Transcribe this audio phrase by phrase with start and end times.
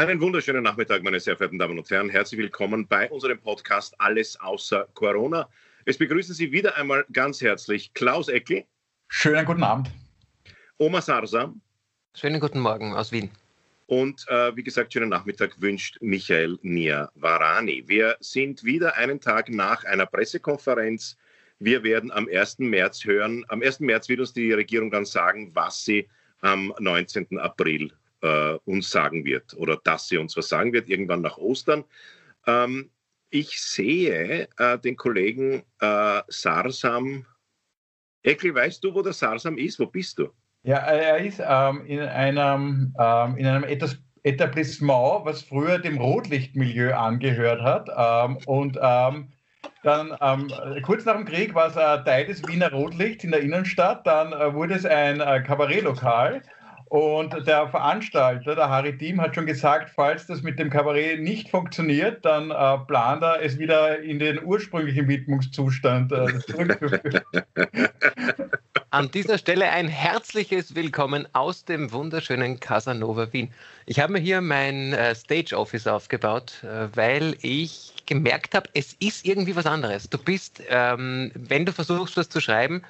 [0.00, 2.08] Einen wunderschönen Nachmittag, meine sehr verehrten Damen und Herren.
[2.08, 5.46] Herzlich willkommen bei unserem Podcast Alles außer Corona.
[5.84, 8.64] Es begrüßen Sie wieder einmal ganz herzlich Klaus Eckel.
[9.08, 9.90] Schönen guten Abend.
[10.78, 11.60] Oma Sarsam.
[12.14, 13.30] Schönen guten Morgen aus Wien.
[13.88, 17.84] Und äh, wie gesagt, schönen Nachmittag wünscht Michael Niavarani.
[17.86, 21.18] Wir sind wieder einen Tag nach einer Pressekonferenz.
[21.58, 22.60] Wir werden am 1.
[22.60, 23.44] März hören.
[23.48, 23.80] Am 1.
[23.80, 26.08] März wird uns die Regierung dann sagen, was sie
[26.40, 27.38] am 19.
[27.38, 27.92] April
[28.22, 31.84] äh, uns sagen wird oder dass sie uns was sagen wird, irgendwann nach Ostern.
[32.46, 32.90] Ähm,
[33.30, 37.26] ich sehe äh, den Kollegen äh, Sarsam.
[38.22, 39.78] Eckel, weißt du, wo der Sarsam ist?
[39.78, 40.28] Wo bist du?
[40.62, 46.94] Ja, er ist ähm, in einem, ähm, in einem etwas Etablissement, was früher dem Rotlichtmilieu
[46.94, 47.88] angehört hat.
[47.96, 49.28] Ähm, und ähm,
[49.82, 50.52] dann ähm,
[50.82, 54.06] kurz nach dem Krieg war es ein Teil des Wiener Rotlichts in der Innenstadt.
[54.06, 56.42] Dann äh, wurde es ein äh, Kabarettlokal.
[56.90, 61.48] Und der Veranstalter, der Harry Thiem, hat schon gesagt, falls das mit dem Kabarett nicht
[61.48, 67.20] funktioniert, dann äh, plant er es wieder in den ursprünglichen Widmungszustand äh, zurückzuführen.
[68.90, 73.52] An dieser Stelle ein herzliches Willkommen aus dem wunderschönen Casanova Wien.
[73.86, 78.94] Ich habe mir hier mein äh, Stage Office aufgebaut, äh, weil ich gemerkt habe, es
[78.94, 80.10] ist irgendwie was anderes.
[80.10, 82.82] Du bist, ähm, wenn du versuchst, was zu schreiben,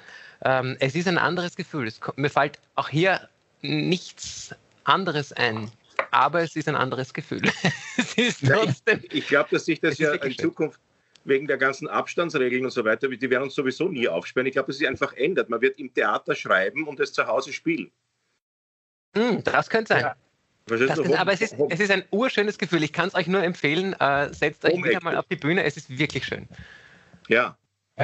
[0.43, 1.85] ähm, es ist ein anderes Gefühl.
[1.85, 3.29] Es, mir fällt auch hier
[3.61, 5.71] nichts anderes ein.
[6.11, 7.41] Aber es ist ein anderes Gefühl.
[7.97, 10.79] es ist trotzdem, ich, ich glaube, dass sich das ja in Zukunft
[11.23, 14.47] wegen der ganzen Abstandsregeln und so weiter, die werden uns sowieso nie aufsperren.
[14.47, 15.49] Ich glaube, dass sich einfach ändert.
[15.49, 17.91] Man wird im Theater schreiben und es zu Hause spielen.
[19.13, 20.01] Mm, das könnte sein.
[20.01, 20.15] Ja.
[20.65, 22.83] Das kann, aber es ist, es ist ein urschönes Gefühl.
[22.83, 23.93] Ich kann es euch nur empfehlen.
[23.99, 25.63] Äh, setzt euch wieder mal auf die Bühne.
[25.63, 26.47] Es ist wirklich schön.
[27.27, 27.57] Ja.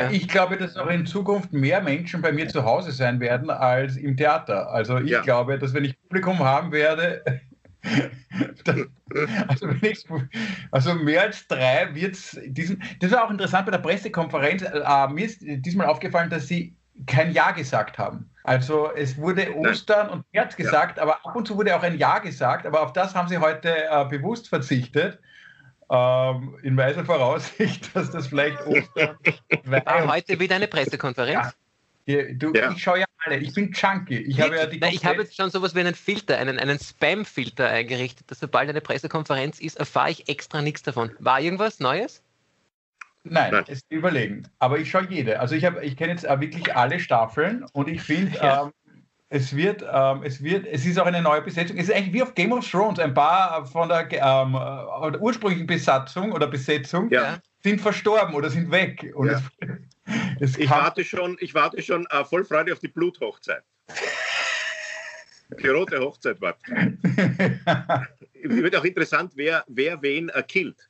[0.04, 0.12] Ja.
[0.12, 3.98] Ich glaube, dass auch in Zukunft mehr Menschen bei mir zu Hause sein werden als
[3.98, 4.70] im Theater.
[4.70, 5.22] Also ich ja.
[5.22, 7.24] glaube, dass wenn ich Publikum haben werde,
[9.48, 10.06] also, ich,
[10.72, 12.84] also, mehr als drei wird es diesen.
[13.00, 14.64] Das war auch interessant bei der Pressekonferenz.
[14.64, 16.76] Äh, mir ist diesmal aufgefallen, dass sie
[17.06, 18.30] kein Ja gesagt haben.
[18.44, 21.04] Also es wurde Ostern und März gesagt, ja.
[21.04, 23.70] aber ab und zu wurde auch ein Ja gesagt, aber auf das haben sie heute
[23.90, 25.20] äh, bewusst verzichtet
[25.90, 29.18] ähm, in weiser Voraussicht, dass das vielleicht Ostern.
[29.66, 31.36] War heute wieder eine Pressekonferenz?
[31.46, 31.54] Ja.
[32.36, 32.72] Du, ja.
[32.72, 34.20] Ich schaue ja alle, ich bin Junkie.
[34.20, 36.80] Ich habe, ja die Nein, ich habe jetzt schon sowas wie einen Filter, einen, einen
[36.80, 41.12] Spam-Filter eingerichtet, dass sobald eine Pressekonferenz ist, erfahre ich extra nichts davon.
[41.20, 42.24] War irgendwas Neues?
[43.26, 43.66] Nein, Nein.
[43.68, 44.48] ist überlegen.
[44.60, 45.40] Aber ich schaue jede.
[45.42, 48.64] Also ich ich kenne jetzt wirklich alle Staffeln und ich finde, ja.
[48.64, 48.72] ähm,
[49.30, 51.78] es wird, ähm, es wird, es ist auch eine neue Besetzung.
[51.78, 53.00] Es ist eigentlich wie auf Game of Thrones.
[53.00, 57.38] Ein paar von der, ähm, äh, der ursprünglichen Besatzung oder Besetzung ja.
[57.62, 59.12] sind verstorben oder sind weg.
[59.16, 59.42] Und ja.
[60.40, 63.64] es, es ich, warte schon, ich warte schon äh, voll Freude auf die Bluthochzeit.
[65.62, 66.60] Die rote Hochzeit warte.
[68.44, 70.90] Wird auch interessant, wer, wer wen äh, killt.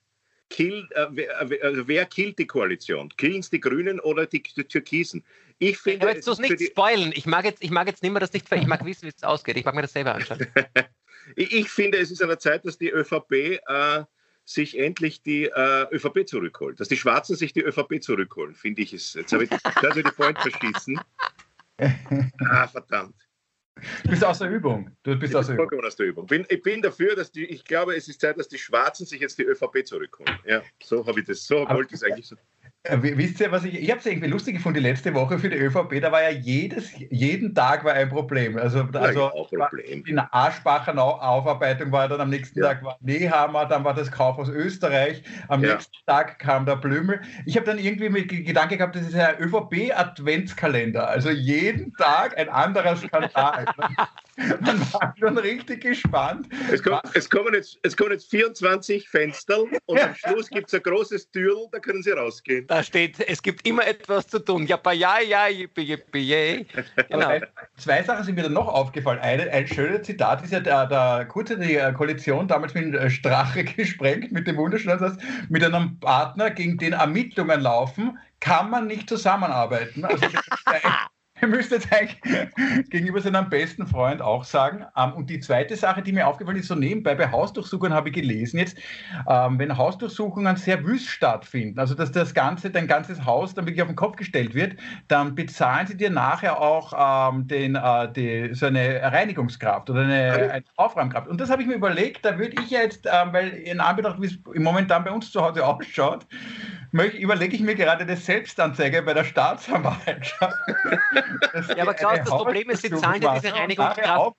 [0.50, 3.10] Kill, äh, wer, äh, also wer killt die Koalition?
[3.18, 5.24] Killen es die Grünen oder die, die Türkisen?
[5.60, 6.06] Ich finde.
[6.06, 7.12] Aber jetzt nicht spoilen.
[7.16, 8.52] Ich mag jetzt, ich mag jetzt nicht mehr das nicht.
[8.52, 9.58] Ich mag wissen, wie es ausgeht.
[9.58, 10.46] Ich mag mir das selber anschauen.
[11.36, 14.04] ich, ich, finde, es ist an der Zeit, dass die ÖVP äh,
[14.46, 16.80] sich endlich die äh, ÖVP zurückholt.
[16.80, 19.14] Dass die Schwarzen sich die ÖVP zurückholen, finde ich es.
[19.14, 21.00] Jetzt habe ich, hab ich die Point verschießen.
[22.50, 23.14] Ah, verdammt.
[24.04, 24.90] Du bist aus der Übung.
[25.04, 25.86] Du bist ich aus, der Übung.
[25.86, 26.26] aus der Übung.
[26.26, 29.22] Bin, ich bin dafür, dass die, ich glaube, es ist Zeit, dass die Schwarzen sich
[29.22, 30.40] jetzt die ÖVP zurückholen.
[30.46, 32.36] Ja, so habe ich das, so wollte ich es eigentlich so.
[32.88, 35.50] Äh, wisst ihr, was ich, ich habe es irgendwie lustig gefunden, die letzte Woche für
[35.50, 38.58] die ÖVP, da war ja jedes, jeden Tag war ein Problem.
[38.58, 40.04] Also, also Problem.
[40.06, 42.68] in der Aschbacher Aufarbeitung war dann am nächsten ja.
[42.68, 45.74] Tag war Nehammer, dann war das Kauf aus Österreich, am ja.
[45.74, 47.22] nächsten Tag kam der Blümel.
[47.46, 51.08] Ich habe dann irgendwie mit Gedanke gehabt, das ist ein ÖVP-Adventskalender.
[51.08, 53.66] Also jeden Tag ein anderer Skandal.
[54.62, 56.48] Man war schon richtig gespannt.
[56.72, 60.76] Es, kommt, es, kommen, jetzt, es kommen jetzt 24 Fenster und am Schluss gibt es
[60.76, 62.68] ein großes Türl, da können Sie rausgehen.
[62.68, 64.68] Da steht, es gibt immer etwas zu tun.
[64.68, 66.68] Ja, ja, ja, yippie, yippie, yay.
[67.10, 67.40] Genau.
[67.78, 69.20] Zwei Sachen sind mir dann noch aufgefallen.
[69.20, 73.64] Eine, ein schönes Zitat ist ja der, der kurze die Koalition damals mit äh, Strache
[73.64, 75.18] gesprengt, mit dem wunderschönen Satz,
[75.50, 80.06] mit einem Partner, gegen den Ermittlungen laufen, kann man nicht zusammenarbeiten.
[80.06, 80.28] Also
[81.42, 82.20] Ihr müsst jetzt eigentlich
[82.90, 84.86] gegenüber seinem besten Freund auch sagen.
[84.96, 88.16] Ähm, und die zweite Sache, die mir aufgefallen ist, so nebenbei bei Hausdurchsuchungen habe ich
[88.16, 88.78] gelesen jetzt,
[89.30, 93.82] ähm, wenn Hausdurchsuchungen sehr wüst stattfinden, also dass das ganze, dein ganzes Haus dann wirklich
[93.82, 98.54] auf den Kopf gestellt wird, dann bezahlen sie dir nachher auch ähm, den, äh, die,
[98.54, 101.28] so eine Reinigungskraft oder eine, eine Aufräumkraft.
[101.28, 104.28] Und das habe ich mir überlegt, da würde ich jetzt, ähm, weil in Anbetracht, wie
[104.28, 106.26] es im Moment dann bei uns zu Hause ausschaut,
[106.92, 110.58] überlege ich mir gerade eine Selbstanzeige bei der Staatsanwaltschaft.
[111.76, 114.36] ja, aber Klaus, das Problem ist, sie zahlen ja diese Reinigungskraft.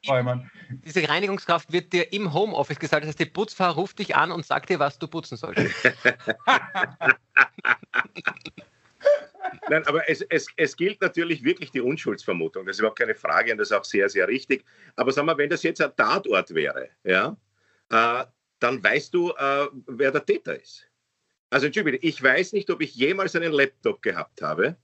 [0.85, 3.03] Diese Reinigungskraft wird dir im Homeoffice gesagt.
[3.03, 5.75] Das heißt, die Putzfrau ruft dich an und sagt dir, was du putzen sollst.
[9.71, 12.67] Nein, aber es, es, es gilt natürlich wirklich die Unschuldsvermutung.
[12.67, 14.65] Das ist überhaupt keine Frage und das ist auch sehr, sehr richtig.
[14.97, 17.37] Aber sagen wir, wenn das jetzt ein Tatort wäre, ja,
[17.91, 18.25] äh,
[18.61, 20.87] dann weißt du, äh, wer der Täter ist.
[21.51, 24.77] Also Entschuldigung, ich weiß nicht, ob ich jemals einen Laptop gehabt habe.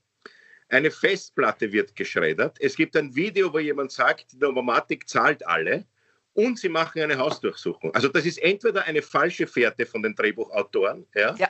[0.69, 2.57] Eine Festplatte wird geschreddert.
[2.59, 5.85] Es gibt ein Video, wo jemand sagt, die Novomatic zahlt alle
[6.33, 7.93] und sie machen eine Hausdurchsuchung.
[7.93, 11.49] Also das ist entweder eine falsche Fährte von den Drehbuchautoren, ja, ja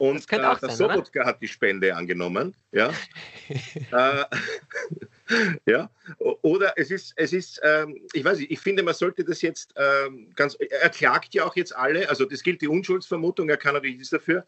[0.00, 1.28] und äh, der sein, Sobotka oder?
[1.28, 2.54] hat die Spende angenommen.
[2.72, 2.90] Ja.
[3.92, 4.24] äh,
[5.66, 5.90] ja.
[6.18, 9.74] Oder es ist, es ist ähm, ich weiß nicht, ich finde, man sollte das jetzt
[9.76, 13.74] ähm, ganz, er klagt ja auch jetzt alle, also das gilt die Unschuldsvermutung, er kann
[13.74, 14.46] natürlich nichts dafür.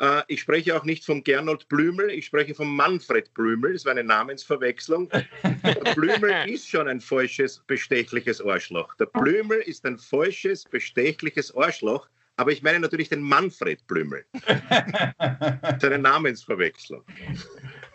[0.00, 3.92] Äh, ich spreche auch nicht von Gernot Blümel, ich spreche von Manfred Blümel, das war
[3.92, 5.08] eine Namensverwechslung.
[5.10, 8.94] Der Blümel ist schon ein falsches, bestechliches Arschloch.
[8.94, 12.08] Der Blümel ist ein falsches, bestechliches Arschloch
[12.40, 14.24] aber ich meine natürlich den Manfred Blümel.
[15.78, 17.04] Seine Namensverwechslung.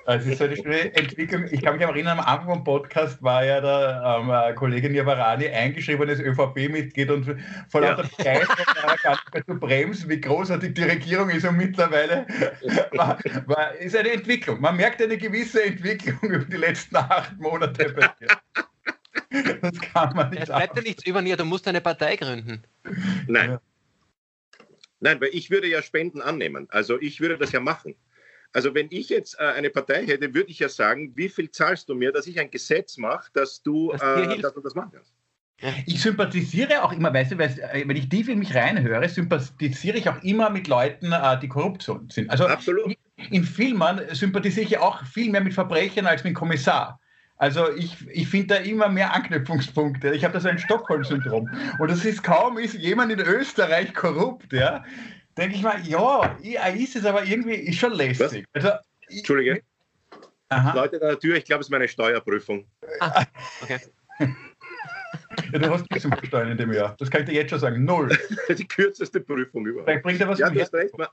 [0.06, 1.48] Also es ist eine schöne Entwicklung.
[1.50, 6.20] Ich kann mich erinnern, am Anfang vom Podcast war ja der ähm, Kollege Niavarani eingeschriebenes
[6.20, 7.36] ÖVP-Mitglied und
[7.70, 8.10] vor lauter ja.
[8.16, 12.28] Begeisterung war gar nicht mehr zu bremsen, wie großartig die Regierung ist und mittlerweile
[12.92, 13.18] war,
[13.48, 14.62] war, ist eine Entwicklung.
[14.62, 19.58] Man merkt eine gewisse Entwicklung über die letzten acht Monate bei dir.
[19.60, 20.44] Das kann man nicht.
[20.44, 22.64] Es bleibt dir nichts über, du musst eine Partei gründen.
[23.28, 23.52] Nein.
[23.52, 23.62] Ja.
[25.00, 26.68] Nein, weil ich würde ja Spenden annehmen.
[26.70, 27.96] Also ich würde das ja machen.
[28.56, 31.90] Also wenn ich jetzt äh, eine Partei hätte, würde ich ja sagen, wie viel zahlst
[31.90, 35.14] du mir, dass ich ein Gesetz mache, dass du, äh, dass du das machen kannst?
[35.86, 40.08] Ich sympathisiere auch immer, weißt du, äh, wenn ich tief in mich reinhöre, sympathisiere ich
[40.08, 42.30] auch immer mit Leuten, äh, die Korruption sind.
[42.30, 42.96] Also Absolut.
[43.30, 47.02] in Filmen sympathisiere ich auch viel mehr mit Verbrechern als mit Kommissar.
[47.36, 50.16] Also ich, ich finde da immer mehr Anknüpfungspunkte.
[50.16, 51.50] Ich habe da so ein Stockholm-Syndrom.
[51.78, 54.86] Und das ist kaum, ist jemand in Österreich korrupt, ja,
[55.38, 58.46] denke ich mal, ja, ist es aber irgendwie ist schon lästig.
[58.54, 58.72] Also,
[59.10, 59.62] Entschuldige.
[60.50, 60.74] Aha.
[60.74, 62.66] Leute an der Tür, ich glaube, es ist meine Steuerprüfung.
[63.00, 63.26] Ah,
[63.62, 63.80] okay.
[65.52, 66.96] Ja, du hast nichts zum Versteuern in dem Jahr.
[66.98, 67.84] Das kann ich dir jetzt schon sagen.
[67.84, 68.10] Null.
[68.50, 69.90] Die kürzeste Prüfung überhaupt.
[69.90, 70.98] Vielleicht bringt er was ja, du hast recht.
[70.98, 71.08] Man,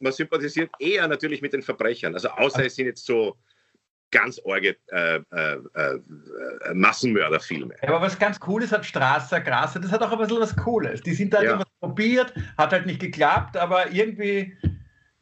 [0.00, 2.14] man, sympathisiert eher natürlich mit den Verbrechern.
[2.14, 3.36] Also außer es sind jetzt so
[4.14, 5.98] ganz orge äh, äh, äh,
[6.72, 7.74] Massenmörderfilme.
[7.82, 11.02] Aber was ganz cool ist, hat Strasser, Grasser, das hat auch ein bisschen was Cooles.
[11.02, 11.54] Die sind da ja.
[11.54, 14.56] immer probiert, hat halt nicht geklappt, aber irgendwie,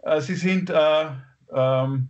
[0.02, 1.06] äh, sie sind äh,
[1.54, 2.08] ähm,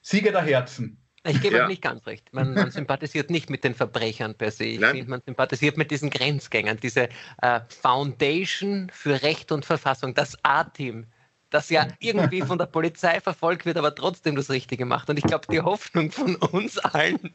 [0.00, 0.98] Sieger der Herzen.
[1.28, 1.68] Ich gebe ja.
[1.68, 2.32] nicht ganz recht.
[2.32, 4.64] Man, man, sympathisiert nicht mit den Verbrechern per se.
[4.64, 7.08] Ich finde, man sympathisiert mit diesen Grenzgängern, diese
[7.42, 11.06] äh, Foundation für Recht und Verfassung, das A-Team,
[11.50, 15.08] das ja irgendwie von der Polizei verfolgt wird, aber trotzdem das Richtige macht.
[15.08, 17.34] Und ich glaube, die Hoffnung von uns allen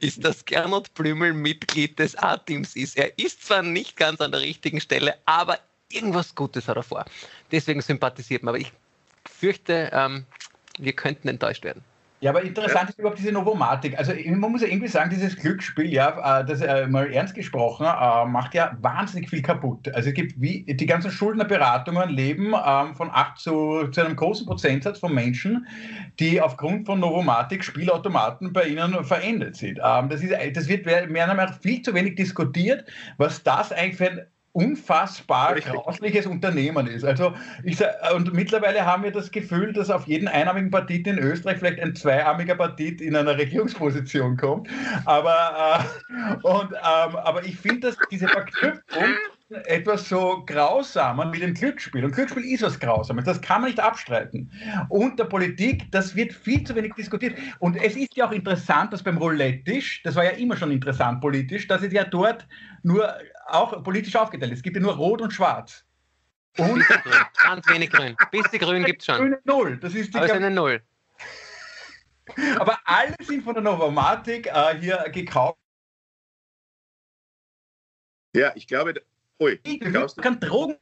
[0.00, 2.96] ist, dass Gernot Blümel Mitglied des A-Teams ist.
[2.96, 5.58] Er ist zwar nicht ganz an der richtigen Stelle, aber
[5.90, 7.04] irgendwas Gutes hat er vor.
[7.52, 8.54] Deswegen sympathisiert man.
[8.54, 8.72] Aber ich
[9.30, 10.26] fürchte, ähm,
[10.78, 11.84] wir könnten enttäuscht werden.
[12.24, 13.98] Ja, aber interessant ist überhaupt diese Novomatik.
[13.98, 17.84] Also man muss ja irgendwie sagen, dieses Glücksspiel, ja, äh, das äh, mal ernst gesprochen,
[17.84, 19.94] äh, macht ja wahnsinnig viel kaputt.
[19.94, 24.46] Also es gibt wie die ganzen Schuldnerberatungen leben ähm, von 8 zu, zu einem großen
[24.46, 25.66] Prozentsatz von Menschen,
[26.18, 29.78] die aufgrund von Novomatik Spielautomaten bei ihnen verendet sind.
[29.84, 32.86] Ähm, das, ist, das wird mehr, mehr viel zu wenig diskutiert,
[33.18, 35.72] was das eigentlich für ein unfassbar Richtig.
[35.72, 37.04] grausliches Unternehmen ist.
[37.04, 37.34] Also
[37.64, 37.76] ich
[38.14, 41.96] und mittlerweile haben wir das Gefühl, dass auf jeden einarmigen Partit in Österreich vielleicht ein
[41.96, 44.68] zweiarmiger Partit in einer Regierungsposition kommt.
[45.06, 49.16] Aber, äh, und, ähm, aber ich finde, dass diese Verknüpfung
[49.50, 52.04] etwas so Grausamen wie dem Glücksspiel.
[52.04, 54.50] Und Glücksspiel ist was Grausames, das kann man nicht abstreiten.
[54.88, 57.38] Und der Politik, das wird viel zu wenig diskutiert.
[57.58, 61.20] Und es ist ja auch interessant, dass beim Roulette-Tisch, das war ja immer schon interessant
[61.20, 62.46] politisch, dass es ja dort
[62.82, 63.14] nur
[63.46, 64.58] auch politisch aufgeteilt ist.
[64.58, 65.84] Es gibt ja nur Rot und Schwarz.
[66.56, 66.84] Und
[67.42, 68.16] ganz wenig Grün.
[68.30, 69.16] Bisschen Grün gibt es schon.
[69.16, 69.76] Grüne Null.
[69.78, 70.80] Das ist die Aber eine Null.
[72.58, 75.58] Aber alle sind von der Novomatic äh, hier gekauft.
[78.34, 78.94] Ja, ich glaube,
[79.40, 80.76] ui, glaubst du, kann Drogen.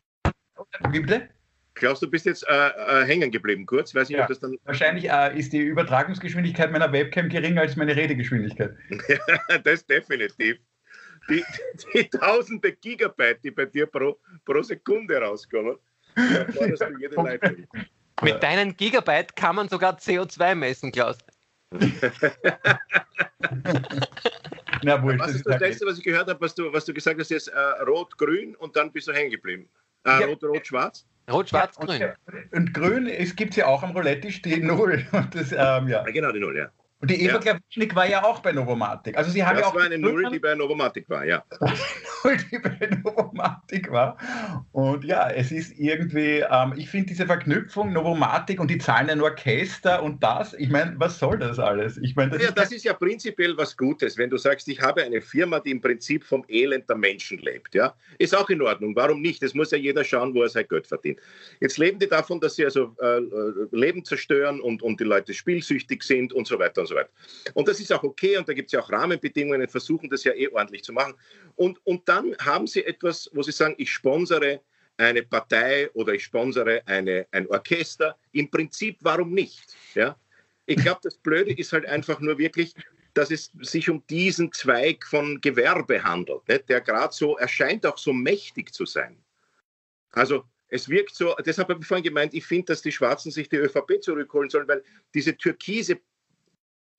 [0.91, 1.29] Wie bitte?
[1.75, 3.95] Klaus, du bist jetzt äh, äh, hängen geblieben kurz.
[3.95, 7.77] Weiß nicht, ja, ob das dann wahrscheinlich äh, ist die Übertragungsgeschwindigkeit meiner Webcam geringer als
[7.77, 8.77] meine Redegeschwindigkeit.
[9.65, 10.59] das definitiv
[11.29, 11.45] die,
[11.95, 15.77] die tausende Gigabyte, die bei dir pro, pro Sekunde rauskommen,
[18.23, 21.19] Mit deinen Gigabyte kann man sogar CO2 messen, Klaus.
[24.85, 26.95] Na, wurscht, was ist das, das Letzte, was ich gehört habe, was du, was du
[26.95, 29.69] gesagt hast, jetzt äh, rot-grün und dann bist du hängen geblieben?
[30.05, 31.07] Äh, ja, Rot-rot-schwarz?
[31.31, 32.45] Rot, Schwarz, ja, Grün.
[32.51, 35.07] Und, und Grün gibt es ja auch am Roulette-Tisch die Null.
[35.33, 35.83] Das, ähm, ja.
[35.87, 36.03] ja.
[36.05, 36.69] Genau, die Null, ja.
[37.01, 37.59] Und die Eva ja.
[37.73, 39.17] Klawischnik war ja auch bei Novomatic.
[39.17, 41.43] Also sie haben das ja auch war eine Null, die bei Novomatic war, ja.
[42.25, 44.17] Null, die bei Novomatic war.
[44.73, 49.21] Und ja, es ist irgendwie, ähm, ich finde diese Verknüpfung Novomatic und die zahlen ein
[49.21, 51.99] Orchester und das, ich meine, was soll das alles?
[51.99, 54.81] Ich meine, das, ja, ist, das ist ja prinzipiell was Gutes, wenn du sagst, ich
[54.81, 57.75] habe eine Firma, die im Prinzip vom Elend der Menschen lebt.
[57.75, 57.95] Ja?
[58.19, 58.95] Ist auch in Ordnung.
[58.97, 59.43] Warum nicht?
[59.43, 61.19] Es muss ja jeder schauen, wo er sein Geld verdient.
[61.61, 65.33] Jetzt leben die davon, dass sie also äh, äh Leben zerstören und, und die Leute
[65.33, 67.11] spielsüchtig sind und so weiter und so so weiter.
[67.55, 70.33] Und das ist auch okay und da gibt es ja auch Rahmenbedingungen, versuchen das ja
[70.33, 71.15] eh ordentlich zu machen.
[71.57, 74.61] Und, und dann haben sie etwas, wo sie sagen, ich sponsere
[74.97, 78.17] eine Partei oder ich sponsere eine, ein Orchester.
[78.33, 79.77] Im Prinzip, warum nicht?
[79.95, 80.17] Ja?
[80.67, 82.75] Ich glaube, das Blöde ist halt einfach nur wirklich,
[83.15, 86.69] dass es sich um diesen Zweig von Gewerbe handelt, nicht?
[86.69, 89.23] der gerade so erscheint auch so mächtig zu sein.
[90.13, 93.49] Also es wirkt so, deshalb habe ich vorhin gemeint, ich finde, dass die Schwarzen sich
[93.49, 96.01] die ÖVP zurückholen sollen, weil diese türkise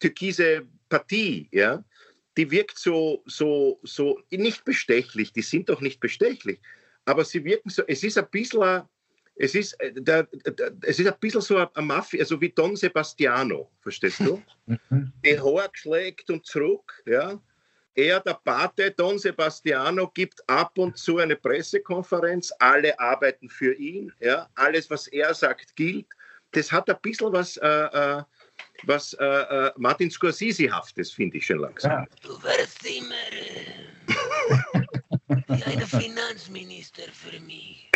[0.04, 1.82] türkise Partie, ja,
[2.36, 6.60] die wirkt so, so, so nicht bestechlich, die sind doch nicht bestechlich,
[7.06, 8.82] aber sie wirken so, es ist ein bisschen,
[9.36, 12.76] es ist, äh, der, der, es ist ein bisschen so eine Mafia, also wie Don
[12.76, 14.42] Sebastiano, verstehst du?
[14.66, 15.12] Mhm.
[15.26, 17.38] Die Haar schlägt und zurück, ja.
[17.96, 24.12] Er, der Pate, Don Sebastiano, gibt ab und zu eine Pressekonferenz, alle arbeiten für ihn,
[24.22, 24.48] ja.
[24.56, 26.08] Alles, was er sagt, gilt.
[26.52, 28.24] Das hat ein bisschen was, äh, äh,
[28.86, 31.92] was äh, äh, Martin Scorsese-haftes, finde ich schon langsam.
[31.92, 32.06] Ja.
[32.22, 34.84] Du wirst immer äh,
[35.48, 37.90] wie ein Finanzminister für mich.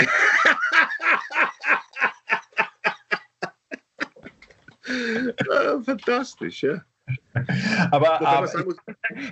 [4.88, 6.82] ja, fantastisch, ja.
[7.92, 8.74] Aber, aber sagen,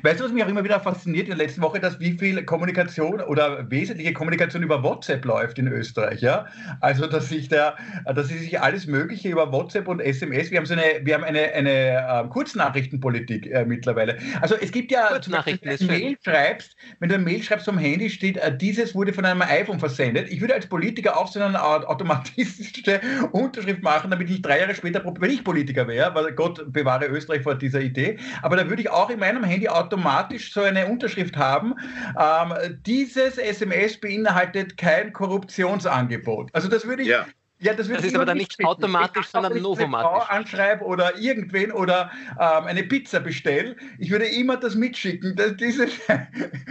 [0.03, 2.43] weißt du, was mich auch immer wieder fasziniert in der letzten Woche, dass wie viel
[2.43, 6.45] Kommunikation oder wesentliche Kommunikation über WhatsApp läuft in Österreich, ja?
[6.81, 10.65] Also, dass sich da, dass sie sich alles Mögliche über WhatsApp und SMS, wir haben
[10.65, 14.17] so eine, wir haben eine, eine äh, Kurznachrichtenpolitik äh, mittlerweile.
[14.41, 17.65] Also es gibt ja, Beispiel, wenn du eine Mail schreibst, wenn du eine Mail schreibst
[17.65, 20.29] vom Handy steht, äh, dieses wurde von einem iPhone versendet.
[20.29, 25.03] Ich würde als Politiker auch so eine automatische Unterschrift machen, damit ich drei Jahre später,
[25.19, 27.94] wenn ich Politiker wäre, weil Gott bewahre Österreich vor dieser Idee.
[28.41, 31.75] Aber da würde ich auch in meinem Handy automatisch so eine Unterschrift haben.
[32.19, 36.49] Ähm, dieses SMS beinhaltet kein Korruptionsangebot.
[36.53, 37.09] Also das würde ich.
[37.09, 37.25] Ja.
[37.59, 40.11] Ja, das, das ist aber dann nicht automatisch, sondern novomatisch.
[40.11, 45.37] Wenn ich anschreibe oder irgendwen oder ähm, eine Pizza bestelle, ich würde immer das mitschicken.
[45.37, 45.87] Dass diese,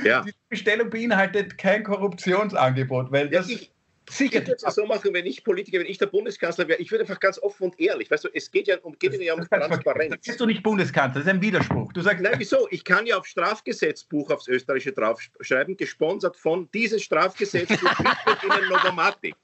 [0.04, 0.21] ja.
[0.26, 3.49] diese Bestellung beinhaltet kein Korruptionsangebot, weil das.
[3.49, 3.73] Ja, ich,
[4.11, 4.41] Sicher.
[4.41, 7.05] Ich würde es so machen, wenn ich Politiker, wenn ich der Bundeskanzler wäre, ich würde
[7.05, 10.11] einfach ganz offen und ehrlich, weißt du, es geht ja um, geht ja um Transparenz.
[10.11, 11.93] Da bist du nicht Bundeskanzler, das ist ein Widerspruch.
[11.93, 12.69] Du sagst, Nein, wieso?
[12.71, 19.35] Ich kann ja auf Strafgesetzbuch aufs Österreichische draufschreiben, gesponsert von dieses Strafgesetzbuch mit Ihnen Novomatic.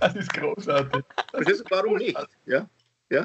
[0.00, 1.02] Das ist großartig.
[1.32, 2.18] Das ist, warum nicht?
[2.46, 2.68] Ja?
[3.10, 3.24] Ja?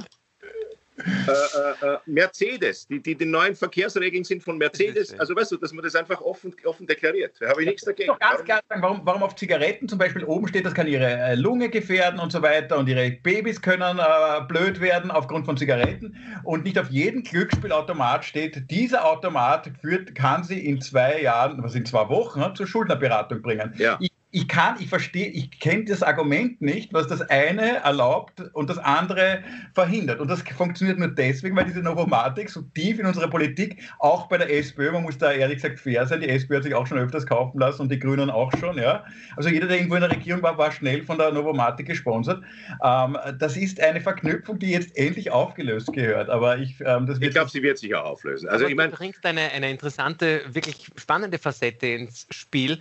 [0.98, 5.18] Äh, äh, äh, Mercedes, die, die, die neuen Verkehrsregeln sind von Mercedes.
[5.20, 7.36] Also weißt du, dass man das einfach offen, offen deklariert.
[7.40, 8.08] Da habe ich nichts dagegen.
[8.08, 11.06] Doch ganz klar sagen, warum, warum auf Zigaretten zum Beispiel oben steht, das kann ihre
[11.06, 15.56] äh, Lunge gefährden und so weiter und ihre Babys können äh, blöd werden aufgrund von
[15.56, 21.64] Zigaretten und nicht auf jedem Glücksspielautomat steht, dieser Automat führt, kann sie in zwei Jahren,
[21.64, 23.74] was in zwei Wochen, ne, zur Schuldnerberatung bringen.
[23.78, 23.98] Ja.
[24.00, 28.70] Ich ich kann, ich verstehe, ich kenne das Argument nicht, was das eine erlaubt und
[28.70, 29.42] das andere
[29.74, 30.20] verhindert.
[30.20, 34.38] Und das funktioniert nur deswegen, weil diese Novomatik so tief in unserer Politik, auch bei
[34.38, 36.98] der SPÖ, man muss da ehrlich gesagt fair sein, die SPÖ hat sich auch schon
[36.98, 39.06] öfters kaufen lassen und die Grünen auch schon, ja.
[39.38, 42.44] Also jeder, der irgendwo in der Regierung war, war schnell von der Novomatik gesponsert.
[42.84, 46.30] Ähm, das ist eine Verknüpfung, die jetzt endlich aufgelöst gehört.
[46.30, 48.50] Aber ich, ähm, ich glaube, sie wird sich auch auflösen.
[48.50, 52.80] Also Aber ich meine, du bringst eine, eine interessante, wirklich spannende Facette ins Spiel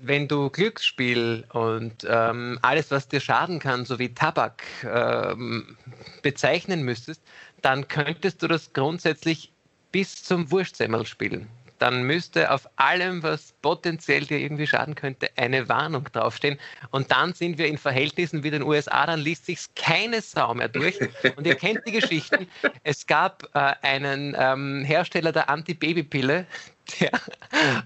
[0.00, 5.76] wenn du Glücksspiel und ähm, alles, was dir schaden kann, so wie Tabak, ähm,
[6.22, 7.22] bezeichnen müsstest,
[7.62, 9.52] dann könntest du das grundsätzlich
[9.90, 11.48] bis zum Wurstsemmel spielen.
[11.78, 16.58] Dann müsste auf allem, was potenziell dir irgendwie schaden könnte, eine Warnung draufstehen.
[16.90, 20.68] Und dann sind wir in Verhältnissen wie den USA, dann liest sich keine Sau mehr
[20.68, 20.98] durch.
[21.36, 22.48] Und ihr kennt die Geschichten.
[22.82, 26.46] Es gab äh, einen ähm, Hersteller der Anti-Baby-Pille,
[27.00, 27.10] der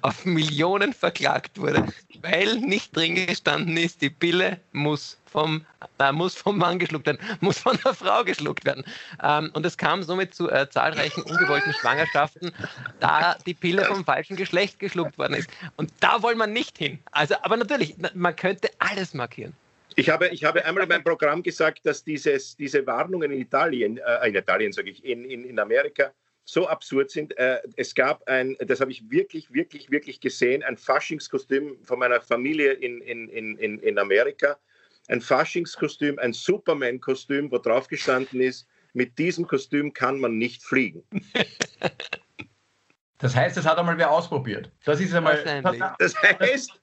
[0.03, 1.87] auf Millionen verklagt wurde,
[2.21, 5.65] weil nicht drin gestanden ist, die Pille muss vom,
[5.99, 8.85] äh, muss vom Mann geschluckt werden, muss von der Frau geschluckt werden.
[9.23, 12.53] Ähm, und es kam somit zu äh, zahlreichen ungewollten Schwangerschaften,
[13.01, 15.51] da die Pille vom falschen Geschlecht geschluckt worden ist.
[15.77, 16.99] Und da wollen wir nicht hin.
[17.13, 19.55] Also, aber natürlich, man könnte alles markieren.
[19.97, 23.99] Ich habe, ich habe einmal in meinem Programm gesagt, dass dieses, diese Warnungen in Italien,
[23.99, 26.13] äh, in Italien sage ich, in, in, in Amerika,
[26.45, 27.37] so absurd sind.
[27.39, 32.21] Äh, es gab ein, das habe ich wirklich, wirklich, wirklich gesehen, ein Faschingskostüm von meiner
[32.21, 34.59] Familie in, in, in, in Amerika.
[35.09, 41.03] ein Faschingskostüm, ein Superman-Kostüm, wo drauf gestanden ist, mit diesem Kostüm kann man nicht fliegen.
[43.23, 44.73] Das heißt, das hat einmal wer ausprobiert.
[44.85, 45.45] Das ist einmal.
[46.01, 46.73] Das heißt.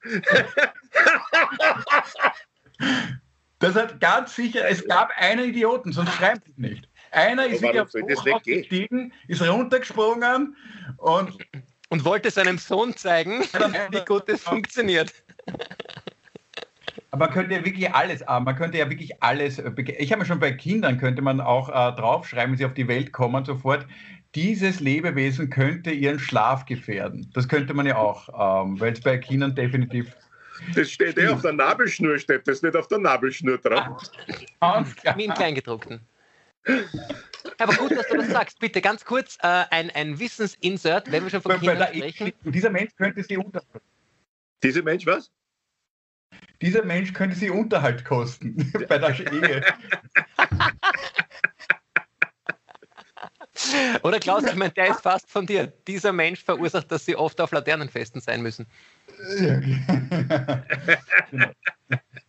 [3.58, 6.88] das hat ganz sicher, es gab einen Idioten, sonst schreibt es nicht.
[7.12, 10.56] Einer ist wieder aufs Hochhaus gestiegen, ist runtergesprungen
[10.98, 11.36] und.
[11.88, 13.40] Und wollte seinem Sohn zeigen,
[13.90, 15.12] wie gut es funktioniert.
[17.10, 20.20] Aber man könnte ja wirklich alles, äh, man könnte ja wirklich alles, äh, ich habe
[20.20, 23.44] mir schon bei Kindern, könnte man auch äh, draufschreiben, wenn sie auf die Welt kommen,
[23.44, 23.86] sofort,
[24.36, 27.28] dieses Lebewesen könnte ihren Schlaf gefährden.
[27.34, 28.28] Das könnte man ja auch,
[28.64, 30.14] ähm, weil es bei Kindern definitiv.
[30.74, 34.02] Das steht eh auf der Nabelschnur, steht das nicht auf der Nabelschnur drauf.
[35.16, 36.00] Wie im Kleingedruckten.
[37.58, 38.58] Aber gut, dass du das sagst.
[38.58, 42.32] Bitte ganz kurz äh, ein, ein Wissensinsert, wenn wir schon von Kindern sprechen.
[42.44, 43.80] Dieser Mensch könnte sie unterhalten.
[44.62, 45.30] Dieser Mensch was?
[46.60, 49.64] Dieser Mensch könnte sie Unterhalt kosten bei der Ehe.
[54.02, 55.66] Oder Klaus, ich meine, der ist fast von dir.
[55.86, 58.66] Dieser Mensch verursacht, dass sie oft auf Laternenfesten sein müssen.
[59.38, 60.60] Genau.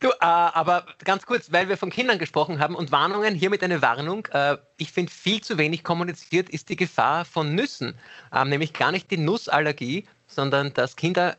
[0.01, 3.83] Du, äh, aber ganz kurz, weil wir von Kindern gesprochen haben und Warnungen, hiermit eine
[3.83, 4.25] Warnung.
[4.33, 7.93] Äh, ich finde, viel zu wenig kommuniziert ist die Gefahr von Nüssen.
[8.33, 11.37] Ähm, nämlich gar nicht die Nussallergie, sondern dass Kinder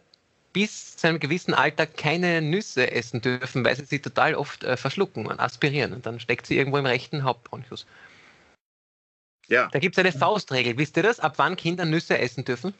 [0.53, 4.77] bis zu einem gewissen Alter keine Nüsse essen dürfen, weil sie sie total oft äh,
[4.77, 5.93] verschlucken und aspirieren.
[5.93, 7.85] Und dann steckt sie irgendwo im rechten Hauptbronchus.
[9.49, 9.69] Ja.
[9.73, 10.79] Da gibt es eine Faustregel.
[10.79, 11.19] Wisst ihr das?
[11.19, 12.75] Ab wann Kinder Nüsse essen dürfen?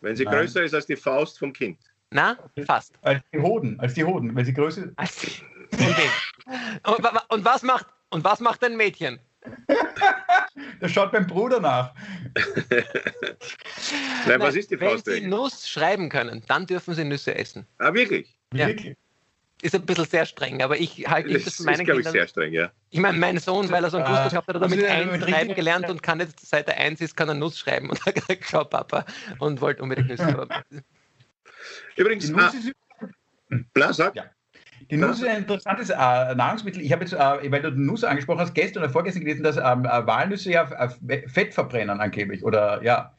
[0.00, 0.34] Wenn sie Nein.
[0.34, 1.78] größer ist als die Faust vom Kind.
[2.10, 2.94] Na, fast.
[3.02, 5.42] Als die Hoden, als die Hoden, wenn sie größer ist.
[6.86, 9.18] und, und, was macht, und was macht ein Mädchen?
[10.80, 11.94] das schaut beim Bruder nach.
[14.26, 15.06] Nein, was ist die Faust?
[15.06, 17.66] Wenn sie Nuss schreiben können, dann dürfen sie Nüsse essen.
[17.78, 18.36] Ah, wirklich?
[18.54, 18.68] Ja.
[18.68, 18.96] Wirklich?
[19.60, 22.06] Ist ein bisschen sehr streng, aber ich halte das, das von meinen ist, Kindern.
[22.06, 22.70] Ich, sehr streng, ja.
[22.90, 25.24] Ich meine, mein Sohn, weil er so ein Gusto gehabt hat, hat er damit eins
[25.28, 27.90] schreiben gelernt und kann jetzt, seit er eins ist, kann er Nuss schreiben.
[27.90, 29.04] Und er hat gesagt, schau Papa,
[29.40, 30.48] und wollte unbedingt Nüsse.
[31.96, 32.72] Übrigens, die Nuss ist,
[33.72, 34.14] Bla, sag.
[34.14, 34.24] Ja.
[34.90, 36.82] Die Nuss ist ein interessantes äh, Nahrungsmittel.
[36.82, 39.56] Ich habe jetzt, äh, weil du die Nuss angesprochen hast, gestern oder vorgestern gelesen, dass
[39.56, 42.42] ähm, äh, Walnüsse ja äh, Fett verbrennen angeblich.
[42.42, 43.14] Oder ja,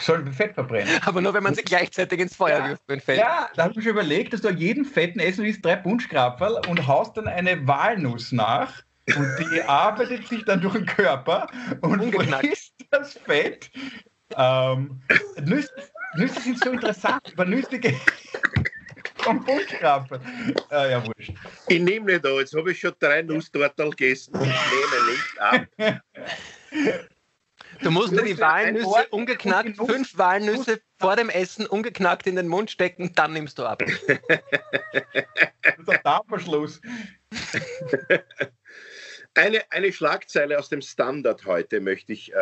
[0.00, 1.00] sollen Fett verbrennen.
[1.04, 2.68] Aber nur, wenn man sie gleichzeitig ins Feuer ja.
[2.70, 3.18] wirft, wenn Fett.
[3.18, 6.60] Ja, da habe ich mir schon überlegt, dass du jeden fetten essen willst, drei Bunschkrapferl
[6.68, 8.82] und haust dann eine Walnuss nach.
[9.14, 11.48] Und die arbeitet sich dann durch den Körper
[11.80, 13.70] und frisst das Fett.
[14.36, 15.02] Ähm,
[15.44, 15.70] Nüsse,
[16.14, 17.80] Nüsse sind so interessant, aber Nüsse
[19.16, 20.20] vom Bunschkrapfen.
[20.70, 21.32] Ah, ja, wurscht.
[21.68, 25.66] Ich nehme nicht an, jetzt habe ich schon drei Nusstortel gegessen und nehme nicht ab.
[27.80, 32.70] Du musst dir die Walnüsse ungeknackt, fünf Walnüsse vor dem Essen ungeknackt in den Mund
[32.70, 33.82] stecken, dann nimmst du ab.
[33.86, 36.80] das ist ein Darmverschluss.
[39.34, 42.32] Eine, eine Schlagzeile aus dem Standard heute möchte ich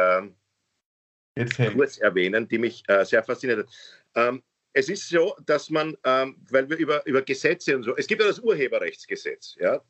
[1.41, 3.69] äh, kurz erwähnen, die mich äh, sehr fasziniert hat.
[4.15, 8.07] Ähm, es ist so, dass man, ähm, weil wir über, über Gesetze und so, es
[8.07, 9.83] gibt ja das Urheberrechtsgesetz, ja,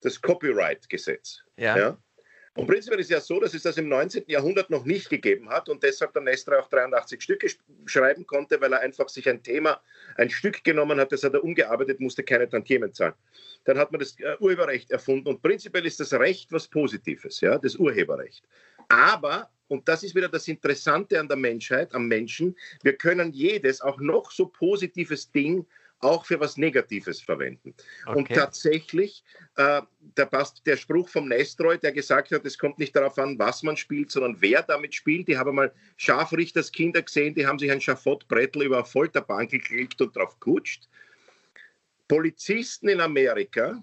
[0.00, 1.42] das Copyright-Gesetz.
[1.56, 1.76] Ja.
[1.76, 1.98] ja.
[2.54, 4.24] Und prinzipiell ist es ja so, dass es das im 19.
[4.26, 7.46] Jahrhundert noch nicht gegeben hat und deshalb der Nestor auch 83 Stücke
[7.86, 9.80] schreiben konnte, weil er einfach sich ein Thema,
[10.16, 13.14] ein Stück genommen hat, das hat er umgearbeitet, musste keine Tantiemen zahlen.
[13.64, 17.56] Dann hat man das äh, Urheberrecht erfunden und prinzipiell ist das Recht was Positives, ja,
[17.56, 18.44] das Urheberrecht.
[18.88, 22.56] Aber und das ist wieder das Interessante an der Menschheit, am Menschen.
[22.82, 25.64] Wir können jedes, auch noch so positives Ding,
[26.00, 27.74] auch für was Negatives verwenden.
[28.04, 28.18] Okay.
[28.18, 29.22] Und tatsächlich,
[29.56, 29.82] äh,
[30.16, 33.62] da passt der Spruch vom Nestroy, der gesagt hat, es kommt nicht darauf an, was
[33.62, 35.28] man spielt, sondern wer damit spielt.
[35.28, 40.16] Die haben mal Scharfrichterskinder gesehen, die haben sich ein Schafottbrettel über eine Folterbank gekriegt und
[40.16, 40.88] drauf kutscht.
[42.08, 43.80] Polizisten in Amerika,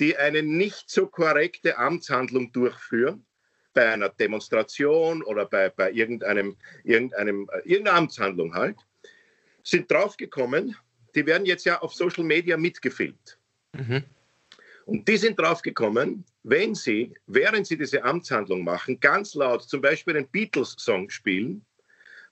[0.00, 3.24] die eine nicht so korrekte Amtshandlung durchführen,
[3.74, 8.76] bei einer Demonstration oder bei, bei irgendeinem, irgendeinem, äh, irgendeiner Amtshandlung halt,
[9.62, 10.76] sind draufgekommen,
[11.14, 13.38] die werden jetzt ja auf Social Media mitgefilmt.
[13.72, 14.04] Mhm.
[14.86, 20.16] Und die sind draufgekommen, wenn sie, während sie diese Amtshandlung machen, ganz laut zum Beispiel
[20.16, 21.64] einen Beatles-Song spielen,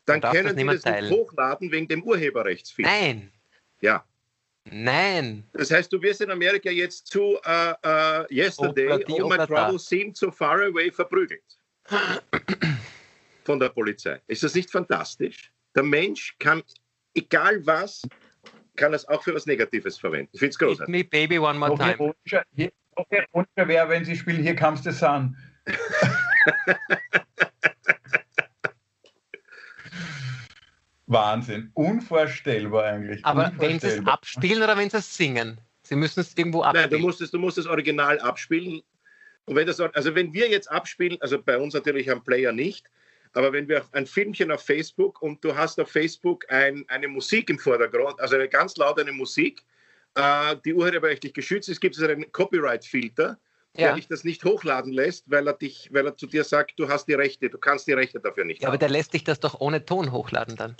[0.06, 2.88] dann können sie das nicht hochladen wegen dem Urheberrechtsfilm.
[2.88, 3.32] Nein.
[3.80, 4.04] Ja.
[4.70, 5.44] Nein.
[5.52, 9.86] Das heißt, du wirst in Amerika jetzt zu uh, uh, Yesterday, Oblati, All My Troubles
[9.86, 11.42] Seemed So Far Away verprügelt.
[13.44, 14.20] Von der Polizei.
[14.26, 15.52] Ist das nicht fantastisch?
[15.76, 16.62] Der Mensch kann,
[17.14, 18.02] egal was,
[18.74, 20.30] kann es auch für was Negatives verwenden.
[20.32, 20.92] Ich finde es großartig.
[20.92, 21.96] me baby one more time.
[21.98, 25.36] Noch ironischer wäre, wenn sie spielen Hier Comes the Sun.
[31.06, 31.70] Wahnsinn.
[31.74, 33.24] Unvorstellbar eigentlich.
[33.24, 35.60] Aber wenn sie es abspielen oder wenn sie es singen?
[35.82, 36.90] Sie müssen es irgendwo abspielen.
[36.90, 38.82] Nein, du musst, es, du musst das Original abspielen.
[39.44, 42.90] Und wenn das, also wenn wir jetzt abspielen, also bei uns natürlich am Player nicht,
[43.32, 47.50] aber wenn wir ein Filmchen auf Facebook und du hast auf Facebook ein, eine Musik
[47.50, 49.62] im Vordergrund, also eine ganz laut eine Musik,
[50.14, 53.38] äh, die urheberrechtlich geschützt ist, gibt es einen Copyright-Filter,
[53.76, 56.88] der dich das nicht hochladen lässt, weil er, dich, weil er zu dir sagt, du
[56.88, 58.72] hast die Rechte, du kannst die Rechte dafür nicht ja, haben.
[58.72, 60.76] Aber der lässt dich das doch ohne Ton hochladen dann.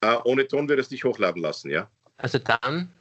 [0.00, 1.88] Äh, ohne Ton wird es dich hochladen lassen, ja.
[2.16, 2.92] Also dann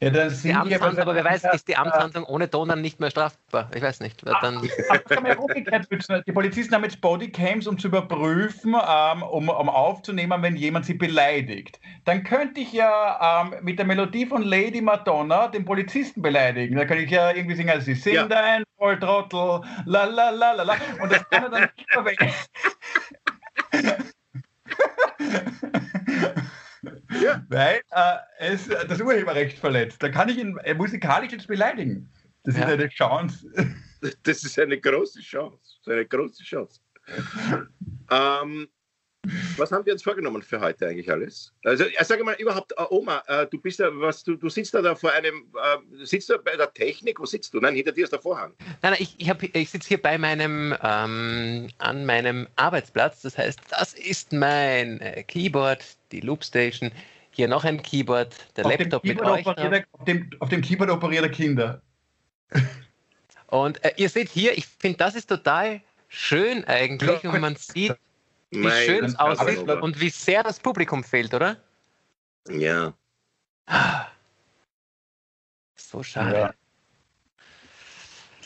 [0.00, 2.80] Ja, dann die sind die Amtshandlung, aber wer weiß, ist die Amtshandlung ohne Ton dann
[2.80, 3.68] nicht mehr strafbar?
[3.74, 4.24] Ich weiß nicht.
[4.24, 4.62] Weil dann.
[4.62, 10.94] Die Polizisten haben jetzt Bodycams, um zu überprüfen, ähm, um, um aufzunehmen, wenn jemand sie
[10.94, 11.80] beleidigt.
[12.04, 16.76] Dann könnte ich ja ähm, mit der Melodie von Lady Madonna den Polizisten beleidigen.
[16.76, 18.26] Da könnte ich ja irgendwie singen, also, sie sind Ja.
[18.28, 20.76] ein Volltrottel, la la la la la.
[21.02, 22.32] Und das kann er dann nicht verwenden.
[27.20, 27.44] Ja.
[27.48, 30.02] Weil äh, es das Urheberrecht verletzt.
[30.02, 32.08] Da kann ich ihn äh, musikalisch jetzt beleidigen.
[32.44, 32.64] Das Ja.
[32.66, 33.46] ist eine Chance.
[34.22, 35.58] Das ist eine große Chance.
[35.62, 36.80] Das ist eine große Chance.
[38.10, 38.68] ähm,
[39.56, 41.52] was haben wir uns vorgenommen für heute eigentlich alles?
[41.64, 44.74] Also, äh, sag mal überhaupt, äh, Oma, äh, du bist ja, was, du, du sitzt
[44.74, 47.18] da, da vor einem, äh, sitzt du bei der Technik?
[47.20, 47.60] Wo sitzt du?
[47.60, 48.52] Nein, hinter dir ist der Vorhang.
[48.58, 53.22] nein, nein, ich, ich, hab- ich sitze hier bei meinem, ähm, an meinem Arbeitsplatz.
[53.22, 56.92] Das heißt, das ist mein äh, Keyboard, die Loopstation.
[57.30, 59.44] Hier noch ein Keyboard, der Auf dem, Laptop mit Keyboard euch.
[59.44, 59.56] drauf.
[59.58, 61.82] operierte, auf, dem, auf dem Keyboard operierte Kinder.
[63.48, 67.56] Und äh, ihr seht hier, ich finde, das ist total schön eigentlich Ja, und man
[67.56, 67.96] sieht,
[68.50, 71.56] wie schön es aussieht und wie sehr das Publikum fehlt, oder?
[72.48, 72.94] Ja.
[75.74, 76.38] So schade.
[76.38, 76.54] Ja.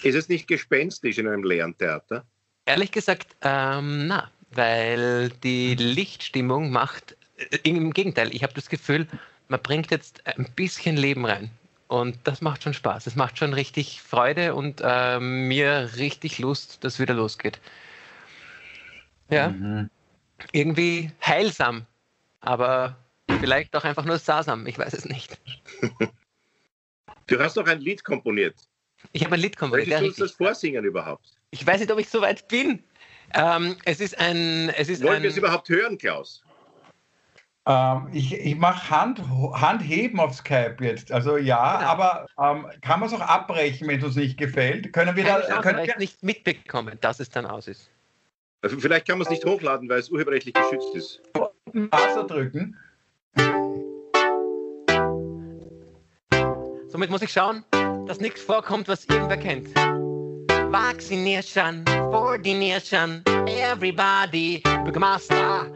[0.02, 2.24] Ist es nicht gespenstisch in einem leeren Theater?
[2.64, 9.06] Ehrlich gesagt, ähm, na, weil die Lichtstimmung macht, äh, im Gegenteil, ich habe das Gefühl,
[9.48, 11.50] man bringt jetzt ein bisschen Leben rein.
[11.88, 13.06] Und das macht schon Spaß.
[13.06, 17.60] Es macht schon richtig Freude und ähm, mir richtig Lust, dass wieder losgeht.
[19.30, 19.90] Ja, Mhm.
[20.52, 21.87] irgendwie heilsam,
[22.40, 22.96] aber
[23.40, 25.40] vielleicht auch einfach nur sasam, ich weiß es nicht.
[27.28, 28.56] Du hast doch ein Lied komponiert.
[29.12, 29.88] Ich habe ein Lied komponiert.
[29.88, 31.24] Möchtest du uns das vorsingen überhaupt?
[31.50, 32.82] Ich weiß nicht, ob ich so weit bin.
[33.35, 34.70] Ähm, es ist ein.
[34.76, 36.42] Es ist Wollen ein wir es überhaupt hören, Klaus?
[37.66, 41.12] Ähm, ich ich mache Hand, Handheben auf Skype jetzt.
[41.12, 41.90] Also ja, Genau.
[41.90, 44.92] aber ähm, kann man es auch abbrechen, wenn es uns nicht gefällt?
[44.92, 47.88] Können wir keine da Chance, können wir, nicht mitbekommen, dass es dann aus ist.
[48.62, 51.20] Also vielleicht kann man es nicht hochladen, weil es urheberrechtlich geschützt ist.
[51.75, 52.77] Wasser drücken?
[56.87, 57.64] Somit muss ich schauen,
[58.07, 59.68] dass nichts vorkommt, was irgendwer kennt.
[60.72, 65.66] Vaccination, Coordination, everybody, Bürgermeister.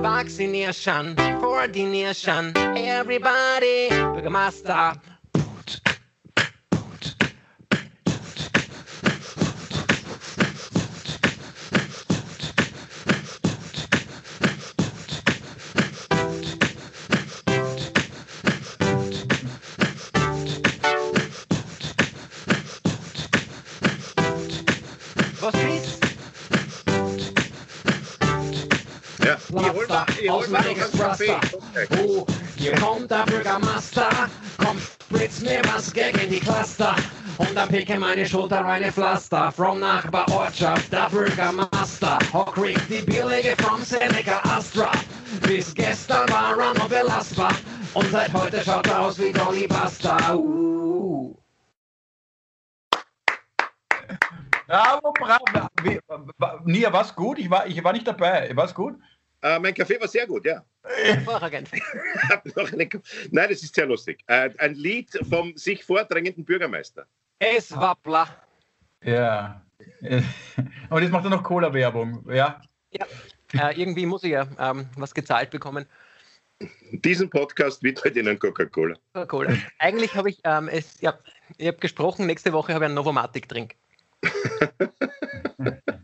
[0.00, 4.94] Vaccination, Coordination, everybody, Bürgermeister.
[30.38, 31.36] Einen Kaffee.
[31.74, 31.86] Okay.
[32.06, 34.08] Oh, hier kommt der Bürgermeister.
[34.58, 36.94] Komm, spritz mir was gegen die Cluster.
[37.38, 39.50] Und dann picke meine Schulter eine Pflaster.
[39.52, 42.18] From Nachbarortschaft, der Bürgermeister.
[42.32, 44.90] Hock kriegt die billige from Seneca Astra.
[45.42, 47.52] Bis gestern war er noch belastbar.
[47.94, 50.36] Und seit heute schaut er aus wie Donny Buster.
[50.36, 51.34] Uh.
[54.66, 55.44] Bravo, bravo.
[56.64, 57.38] Nia, war's gut?
[57.38, 58.52] Ich war, ich war nicht dabei.
[58.54, 58.96] War's gut?
[59.42, 60.62] Äh, mein Kaffee war sehr gut, ja.
[60.84, 61.70] Hervorragend.
[63.30, 64.22] Nein, das ist sehr lustig.
[64.26, 67.06] Äh, ein Lied vom sich vordrängenden Bürgermeister.
[67.38, 68.28] Es wappler.
[69.02, 69.64] Ja.
[70.90, 72.28] Und jetzt macht er noch Cola-Werbung.
[72.30, 72.60] Ja.
[72.92, 75.86] Äh, irgendwie muss ich ja ähm, was gezahlt bekommen.
[76.92, 78.96] Diesen Podcast widmet Ihnen Coca-Cola.
[79.14, 79.56] Coca-Cola.
[79.78, 81.18] Eigentlich habe ich ähm, es, ja,
[81.56, 83.74] ich habe gesprochen, nächste Woche habe ich einen Novomatic-Drink.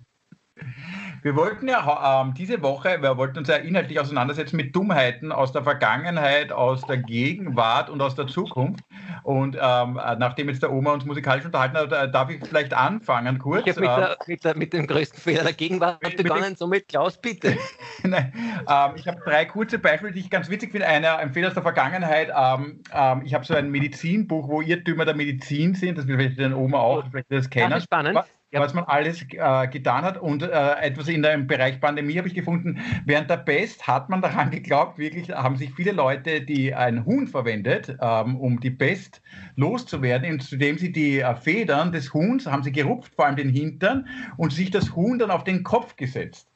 [1.27, 5.51] Wir wollten ja ähm, diese Woche, wir wollten uns ja inhaltlich auseinandersetzen mit Dummheiten aus
[5.51, 8.85] der Vergangenheit, aus der Gegenwart und aus der Zukunft.
[9.25, 12.73] Und ähm, äh, nachdem jetzt der Oma uns musikalisch unterhalten hat, äh, darf ich vielleicht
[12.73, 13.67] anfangen kurz.
[13.67, 16.23] Ich habe mit, Ähm, der, mit, der, mit dem größten Fehler der Gegenwart Mit- mit
[16.29, 17.57] begonnen, somit Klaus, bitte.
[18.05, 18.33] Nein,
[18.69, 20.87] ähm, ich habe drei kurze Beispiele, die ich ganz witzig finde.
[20.87, 22.29] Einer, ein Fehler aus der Vergangenheit.
[22.33, 25.99] Ähm, ähm, ich habe so ein Medizinbuch, wo Irrtümer der Medizin sind.
[25.99, 27.73] Das will vielleicht den Oma auch, vielleicht das Das kennen.
[27.73, 28.17] ist spannend.
[28.53, 28.61] Ja.
[28.61, 30.19] was man alles äh, getan hat.
[30.19, 34.23] Und äh, etwas in dem Bereich Pandemie habe ich gefunden, während der Pest hat man
[34.23, 39.21] daran geglaubt, wirklich haben sich viele Leute, die ein Huhn verwendet, ähm, um die Pest
[39.57, 44.07] loszuwerden, indem sie die äh, Federn des Huhns haben sie gerupft, vor allem den Hintern,
[44.37, 46.49] und sich das Huhn dann auf den Kopf gesetzt.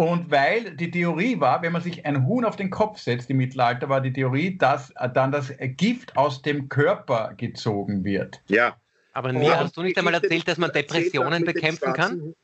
[0.00, 3.36] Und weil die Theorie war, wenn man sich ein Huhn auf den Kopf setzt, im
[3.36, 8.40] Mittelalter war die Theorie, dass äh, dann das Gift aus dem Körper gezogen wird.
[8.48, 8.76] Ja.
[9.20, 12.34] Aber nee, hast du nicht einmal erzählt, dass man Depressionen bekämpfen kann?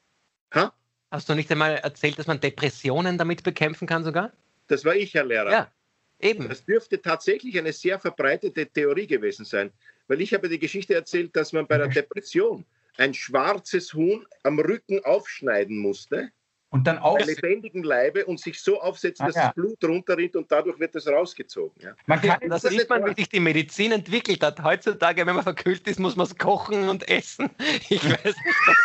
[0.52, 0.74] Ha?
[1.10, 4.30] Hast du nicht einmal erzählt, dass man Depressionen damit bekämpfen kann sogar?
[4.66, 5.50] Das war ich, Herr Lehrer.
[5.50, 5.72] Ja,
[6.20, 6.50] eben.
[6.50, 9.72] Das dürfte tatsächlich eine sehr verbreitete Theorie gewesen sein,
[10.06, 12.66] weil ich habe die Geschichte erzählt, dass man bei der Depression
[12.98, 16.30] ein schwarzes Huhn am Rücken aufschneiden musste
[16.78, 17.18] und dann auch.
[17.18, 19.46] lebendigen Leibe und sich so aufsetzen, ah, dass ja.
[19.46, 21.82] das Blut runterrinnt und dadurch wird das rausgezogen.
[21.82, 21.94] Ja.
[22.06, 24.62] Man kann, das, das sieht man, wie sich die Medizin entwickelt hat.
[24.62, 27.50] Heutzutage, wenn man verkühlt ist, muss man es kochen und essen.
[27.88, 28.36] Ich weiß nicht,
[28.66, 28.76] was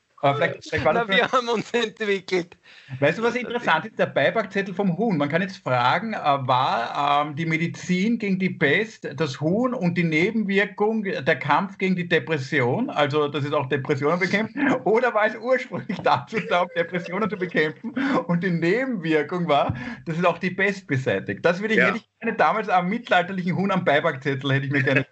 [0.20, 2.56] Aber vielleicht, vielleicht war Na, wir haben uns entwickelt.
[2.98, 3.98] Weißt du, was interessant ist?
[3.98, 5.16] Der Beipackzettel vom Huhn.
[5.16, 9.96] Man kann jetzt fragen, äh, war ähm, die Medizin gegen die Pest das Huhn und
[9.96, 15.26] die Nebenwirkung der Kampf gegen die Depression, also dass es auch Depressionen bekämpft, oder war
[15.26, 17.94] es ursprünglich dazu da, Depressionen zu bekämpfen
[18.26, 19.74] und die Nebenwirkung war,
[20.06, 21.44] dass es auch die Pest beseitigt?
[21.44, 21.86] Das würde ich, ja.
[21.86, 25.06] hätte ich gerne damals am mittelalterlichen Huhn am Beipackzettel, hätte ich mir gerne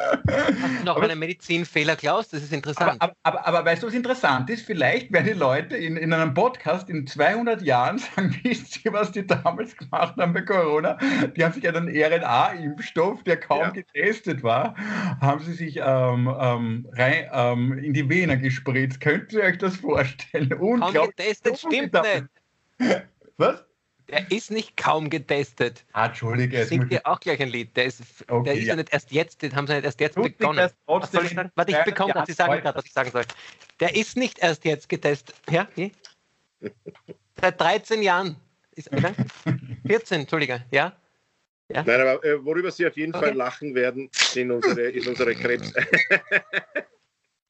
[0.00, 2.28] Hast du noch aber, einen Medizinfehler, Klaus?
[2.28, 2.96] Das ist interessant.
[3.00, 4.66] Aber, aber, aber, weißt du, was interessant ist?
[4.66, 9.12] Vielleicht werden die Leute in, in einem Podcast in 200 Jahren sagen, wisst ihr, was
[9.12, 10.98] die damals gemacht haben bei Corona?
[11.36, 13.70] Die haben sich einen RNA-Impfstoff, der kaum ja.
[13.70, 14.74] getestet war,
[15.20, 19.00] haben sie sich ähm, ähm, rein, ähm, in die Vene gespritzt.
[19.00, 20.50] Könnt ihr euch das vorstellen?
[20.50, 23.04] Kaum getestet, stimmt nicht.
[23.36, 23.64] Was?
[24.10, 25.84] Der ist nicht kaum getestet.
[25.92, 26.64] Ah, Entschuldige.
[26.64, 27.76] Singt dir auch gleich ein Lied.
[27.76, 28.68] Der ist, okay, der ist ja.
[28.68, 28.76] ja.
[28.76, 30.70] nicht erst jetzt, den haben sie nicht erst jetzt Tut begonnen.
[30.86, 31.50] Was soll ich sagen?
[31.54, 32.24] Warte, ich bekomme.
[32.26, 33.24] Sie sagen gerade, was ich sagen soll.
[33.78, 35.34] Der ist nicht erst jetzt getestet.
[35.48, 35.92] Ja, wie?
[37.40, 38.36] Seit 13 Jahren.
[38.72, 40.64] Ist, wie 14, Entschuldige.
[40.70, 40.96] Ja?
[41.68, 41.82] ja?
[41.82, 43.26] Nein, aber äh, worüber Sie auf jeden okay.
[43.26, 45.72] Fall lachen werden, in unsere, ist unsere Krebs.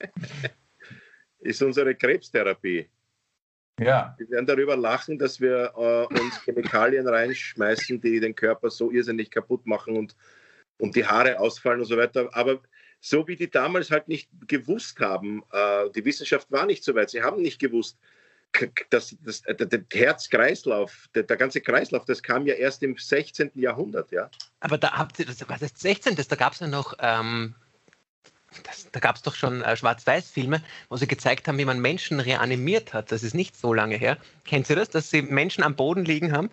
[1.41, 2.89] ist unsere Krebstherapie.
[3.81, 4.15] Ja.
[4.19, 9.31] Wir werden darüber lachen, dass wir äh, uns Chemikalien reinschmeißen, die den Körper so irrsinnig
[9.31, 10.15] kaputt machen und,
[10.79, 12.29] und die Haare ausfallen und so weiter.
[12.33, 12.61] Aber
[13.01, 17.11] so wie die damals halt nicht gewusst haben, äh, die Wissenschaft war nicht so weit,
[17.11, 17.99] sie haben nicht gewusst,
[18.91, 23.53] dass das, der, der Herzkreislauf, der, der, ganze Kreislauf, das kam ja erst im 16.
[23.55, 24.29] Jahrhundert, ja.
[24.59, 26.17] Aber da habt ihr, das war das 16.
[26.17, 27.55] Da gab es ja noch ähm,
[28.65, 32.21] das, da gab es doch schon äh, Schwarz-Weiß-Filme, wo sie gezeigt haben, wie man Menschen
[32.21, 33.13] reanimiert hat.
[33.13, 34.17] Das ist nicht so lange her.
[34.45, 36.51] Kennt ihr das, dass sie Menschen am Boden liegen haben?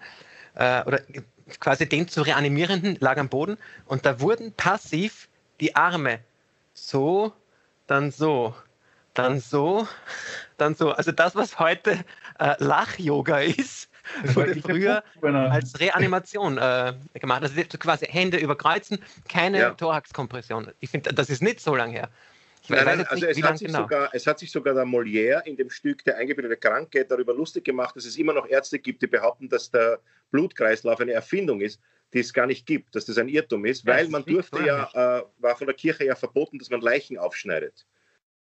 [0.55, 1.01] Äh, oder
[1.59, 5.27] quasi den zu reanimierenden lag am Boden und da wurden passiv
[5.59, 6.19] die Arme
[6.73, 7.33] so,
[7.87, 8.53] dann so,
[9.13, 9.87] dann so,
[10.57, 10.91] dann so.
[10.91, 12.03] Also das, was heute
[12.39, 13.89] äh, Lach-Yoga ist,
[14.33, 17.43] wurde früher als Reanimation äh, gemacht.
[17.43, 19.69] Also quasi Hände überkreuzen, keine ja.
[19.71, 20.71] Thoraxkompression.
[20.79, 22.09] Ich finde, das ist nicht so lange her.
[22.69, 23.81] Nein, nein, also nicht, es, hat genau.
[23.83, 27.63] sogar, es, hat sich sogar der Molière in dem Stück Der eingebildete Kranke darüber lustig
[27.63, 29.99] gemacht, dass es immer noch Ärzte gibt, die behaupten, dass der
[30.31, 31.79] Blutkreislauf eine Erfindung ist,
[32.13, 34.89] die es gar nicht gibt, dass das ein Irrtum ist, weil ja, man durfte ja,
[34.93, 37.85] äh, war von der Kirche ja verboten, dass man Leichen aufschneidet.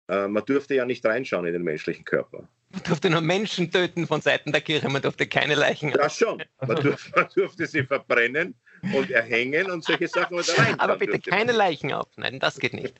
[0.08, 2.48] Äh, man durfte ja nicht reinschauen in den menschlichen Körper.
[2.72, 5.92] Man durfte nur Menschen töten von Seiten der Kirche, man durfte keine Leichen.
[5.92, 6.44] Das schon.
[6.66, 8.56] Man durfte, man durfte sie verbrennen
[8.94, 10.38] und erhängen und solche Sachen.
[10.38, 12.96] Und Aber bitte keine Leichen aufschneiden, das geht nicht.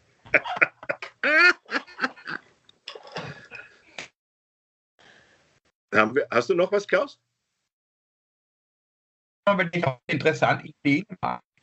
[5.92, 7.20] wir, hast du noch was, Klaus?
[10.08, 11.06] Interessant, Ideen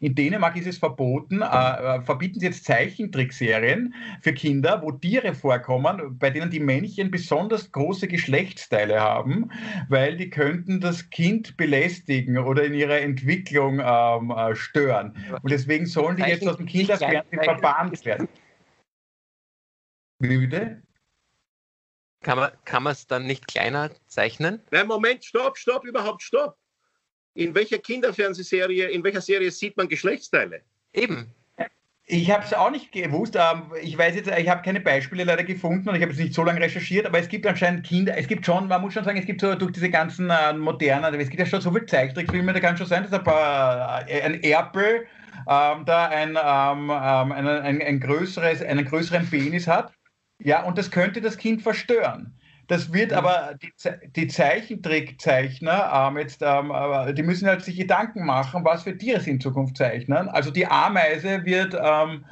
[0.00, 5.34] in Dänemark ist es verboten, äh, äh, verbieten sie jetzt Zeichentrickserien für Kinder, wo Tiere
[5.34, 9.50] vorkommen, bei denen die Männchen besonders große Geschlechtsteile haben,
[9.88, 15.16] weil die könnten das Kind belästigen oder in ihrer Entwicklung ähm, äh, stören.
[15.42, 18.28] Und deswegen sollen die jetzt aus dem Kinderfernsehen verbannt werden.
[20.20, 20.82] Müde?
[22.22, 24.60] Kann man, kann man es dann nicht kleiner zeichnen?
[24.70, 26.56] Nein, Moment, stopp, stopp, überhaupt stopp.
[27.34, 30.62] In welcher Kinderfernsehserie, in welcher Serie sieht man Geschlechtsteile?
[30.92, 31.32] Eben.
[32.10, 33.36] Ich habe es auch nicht gewusst.
[33.36, 36.32] Ähm, ich weiß jetzt, ich habe keine Beispiele leider gefunden und ich habe es nicht
[36.32, 39.18] so lange recherchiert, aber es gibt anscheinend Kinder, es gibt schon, man muss schon sagen,
[39.18, 42.54] es gibt so durch diese ganzen äh, modernen, es gibt ja schon so viele Zeichentrickfilme,
[42.54, 45.06] da kann schon sein, dass ein, paar, äh, ein Erpel
[45.46, 49.92] ähm, da ein, ähm, ähm, ein, ein, ein größeres, einen größeren Penis hat.
[50.38, 52.37] Ja, und das könnte das Kind verstören.
[52.68, 53.72] Das wird aber die,
[54.14, 56.72] die Zeichentrickzeichner ähm, jetzt, ähm,
[57.14, 60.28] die müssen halt sich Gedanken machen, was für Tiere sie in Zukunft zeichnen.
[60.28, 62.24] Also die Ameise wird ähm,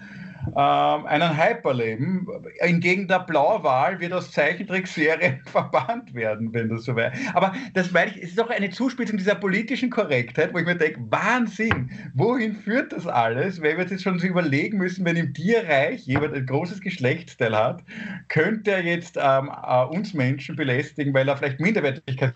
[0.55, 2.27] einen Hype erleben.
[2.61, 7.13] Hingegen der Blauwal wird aus Zeichentrickserien verbannt werden, wenn das so wäre.
[7.35, 10.77] Aber das meine ich, es ist doch eine Zuspitzung dieser politischen Korrektheit, wo ich mir
[10.77, 13.63] denke, Wahnsinn, wohin führt das alles?
[13.63, 17.83] Weil wir jetzt schon so überlegen müssen, wenn im Tierreich jemand ein großes Geschlechtsteil hat,
[18.29, 22.35] könnte er jetzt ähm, äh, uns Menschen belästigen, weil er vielleicht Minderwertigkeit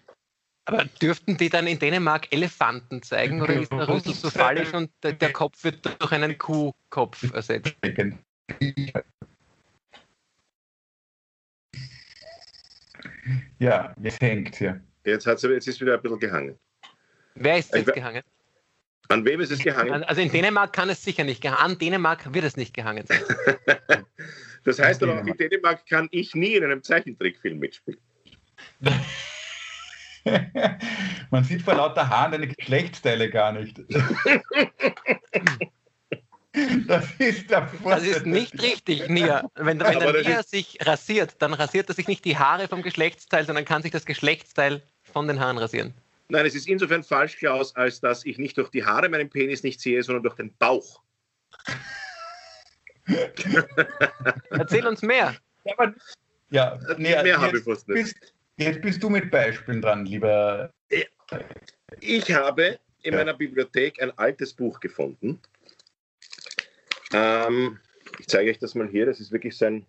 [0.70, 4.90] aber dürften die dann in Dänemark Elefanten zeigen oder ist der Rüssel so fallisch und
[5.02, 7.74] der, der Kopf wird durch einen Kuhkopf ersetzt?
[13.58, 14.80] Ja, jetzt hängt hier.
[15.04, 16.58] Jetzt, hat's, jetzt ist wieder ein bisschen gehangen.
[17.34, 18.22] Wer ist jetzt gehangen?
[19.08, 20.04] An wem ist es gehangen?
[20.04, 21.72] Also in Dänemark kann es sicher nicht gehangen.
[21.72, 23.20] An Dänemark wird es nicht gehangen sein.
[24.64, 28.00] das heißt aber auch, in Dänemark kann ich nie in einem Zeichentrickfilm mitspielen.
[31.30, 33.80] Man sieht vor lauter Haaren deine Geschlechtsteile gar nicht.
[36.88, 39.48] Das ist, der das ist nicht richtig, Nia.
[39.54, 43.46] Wenn, wenn der Nia sich rasiert, dann rasiert er sich nicht die Haare vom Geschlechtsteil,
[43.46, 45.94] sondern kann sich das Geschlechtsteil von den Haaren rasieren.
[46.28, 49.62] Nein, es ist insofern falsch, Klaus, als dass ich nicht durch die Haare meinen Penis
[49.62, 51.00] nicht sehe, sondern durch den Bauch.
[54.50, 55.36] Erzähl uns mehr.
[55.64, 55.94] Ja, aber,
[56.50, 58.14] ja nee, mehr habe ich fast nicht.
[58.14, 60.70] Bist, Jetzt bist du mit Beispielen dran, lieber.
[62.00, 63.18] Ich habe in ja.
[63.18, 65.40] meiner Bibliothek ein altes Buch gefunden.
[67.14, 67.78] Ähm,
[68.18, 69.06] ich zeige euch das mal hier.
[69.06, 69.86] Das ist wirklich so ein,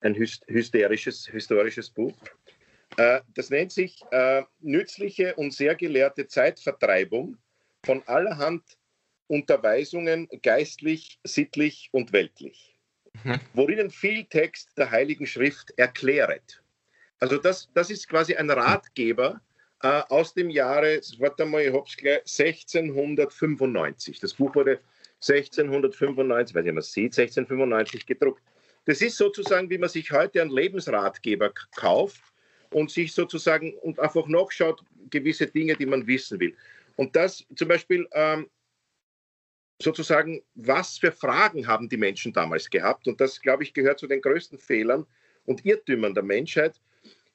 [0.00, 2.16] ein hysterisches, historisches Buch.
[2.96, 7.36] Äh, das nennt sich äh, Nützliche und sehr gelehrte Zeitvertreibung
[7.84, 8.62] von allerhand
[9.26, 12.78] Unterweisungen geistlich, sittlich und weltlich,
[13.24, 13.40] mhm.
[13.52, 16.62] worin viel Text der Heiligen Schrift erkläret.
[17.18, 19.40] Also das, das ist quasi ein Ratgeber
[19.82, 24.20] äh, aus dem Jahre, warte mal, ich hab's gleich, 1695.
[24.20, 24.80] Das Buch wurde
[25.16, 28.42] 1695, weiß ich, man sieht, 1695 gedruckt.
[28.84, 32.22] Das ist sozusagen, wie man sich heute einen Lebensratgeber kauft
[32.70, 36.54] und sich sozusagen und einfach nachschaut, gewisse Dinge, die man wissen will.
[36.96, 38.48] Und das zum Beispiel ähm,
[39.80, 43.08] sozusagen, was für Fragen haben die Menschen damals gehabt?
[43.08, 45.06] Und das, glaube ich, gehört zu den größten Fehlern
[45.44, 46.80] und Irrtümern der Menschheit,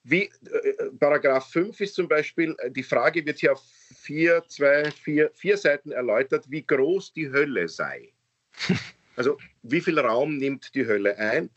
[0.04, 3.62] wie, äh, Paragraph 5 ist zum Beispiel, äh, die Frage wird hier auf
[3.96, 8.12] vier, zwei, vier, vier Seiten erläutert, wie groß die Hölle sei.
[9.18, 11.50] Also wie viel Raum nimmt die Hölle ein?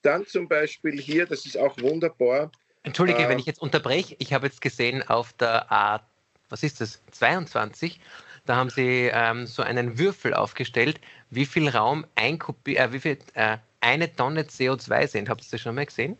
[0.00, 2.50] Dann zum Beispiel hier, das ist auch wunderbar.
[2.82, 6.00] Entschuldige, äh, wenn ich jetzt unterbreche, ich habe jetzt gesehen auf der A,
[6.48, 8.00] was ist das, 22,
[8.46, 13.00] da haben sie ähm, so einen Würfel aufgestellt, wie viel Raum ein Kubi, äh, wie
[13.00, 15.28] viel, äh, eine Tonne CO2 sind.
[15.28, 16.18] Habt ihr das schon mal gesehen?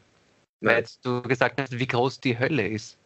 [0.60, 2.96] Weil du gesagt hast, wie groß die Hölle ist.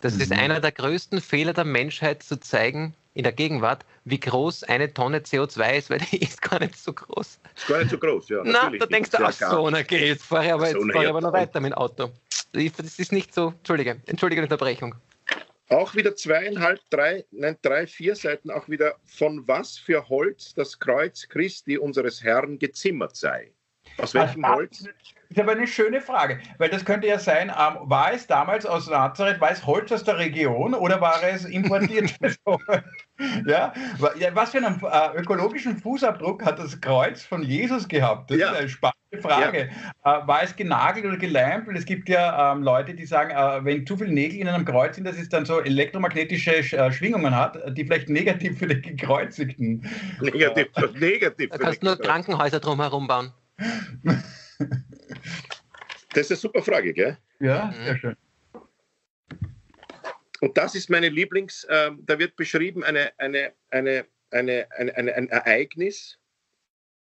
[0.00, 0.20] Das mhm.
[0.20, 4.94] ist einer der größten Fehler der Menschheit zu zeigen, in der Gegenwart, wie groß eine
[4.94, 7.40] Tonne CO2 ist, weil die ist gar nicht so groß.
[7.56, 8.42] Ist gar nicht so groß, ja.
[8.44, 11.08] Na, da denkst du, ach so, na okay, jetzt fahre ich aber, jetzt fahr ich
[11.08, 12.10] aber noch weiter mit dem Auto.
[12.52, 14.94] Das ist nicht so, Entschuldige, entschuldige die Unterbrechung.
[15.68, 20.78] Auch wieder zweieinhalb, drei, nein, drei, vier Seiten auch wieder, von was für Holz das
[20.78, 23.52] Kreuz Christi unseres Herrn gezimmert sei.
[23.98, 24.84] Aus welchem Holz?
[25.28, 28.64] Das ist aber eine schöne Frage, weil das könnte ja sein, ähm, war es damals
[28.64, 32.14] aus Nazareth, war es Holz aus der Region oder war es importiert?
[33.46, 33.72] ja?
[34.32, 38.30] was für einen äh, ökologischen Fußabdruck hat das Kreuz von Jesus gehabt?
[38.30, 38.52] Das ja.
[38.52, 39.68] ist eine spannende Frage.
[40.04, 40.22] Ja.
[40.22, 41.66] Äh, war es genagelt oder geleimt?
[41.66, 44.64] Weil es gibt ja ähm, Leute, die sagen, äh, wenn zu viele Nägel in einem
[44.64, 48.66] Kreuz sind, dass es dann so elektromagnetische Sch äh, Schwingungen hat, die vielleicht negativ für
[48.66, 49.86] den Gekreuzigten.
[50.20, 51.50] Negativ, negativ.
[51.50, 53.32] Da kannst du nur Krankenhäuser drumherum bauen.
[56.18, 57.16] Das ist eine super Frage, gell?
[57.38, 58.16] Ja, sehr schön.
[60.40, 65.14] Und das ist meine Lieblings, äh, da wird beschrieben eine, eine, eine, eine, eine, eine
[65.14, 66.18] ein Ereignis,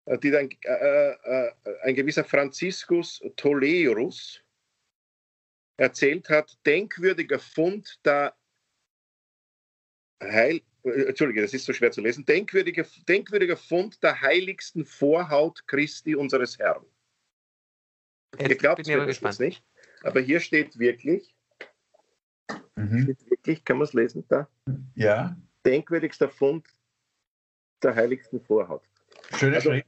[0.06, 4.44] äh, die dann äh, äh, ein gewisser Franziskus Tolerus
[5.78, 8.36] erzählt hat, denkwürdiger Fund der
[10.22, 15.66] Heil, äh, Entschuldige, das ist so schwer zu lesen, denkwürdiger, denkwürdiger Fund der heiligsten Vorhaut
[15.66, 16.86] Christi unseres Herrn.
[18.40, 19.64] Jetzt Ihr glaubt es nicht,
[20.04, 21.36] aber hier steht wirklich,
[22.76, 23.04] mhm.
[23.04, 24.48] steht wirklich, kann man es lesen da?
[24.96, 25.36] Ja.
[25.66, 26.68] Denkwürdigster Fund
[27.84, 28.84] der heiligsten Vorhaut.
[29.38, 29.88] Schöne also, Schrift.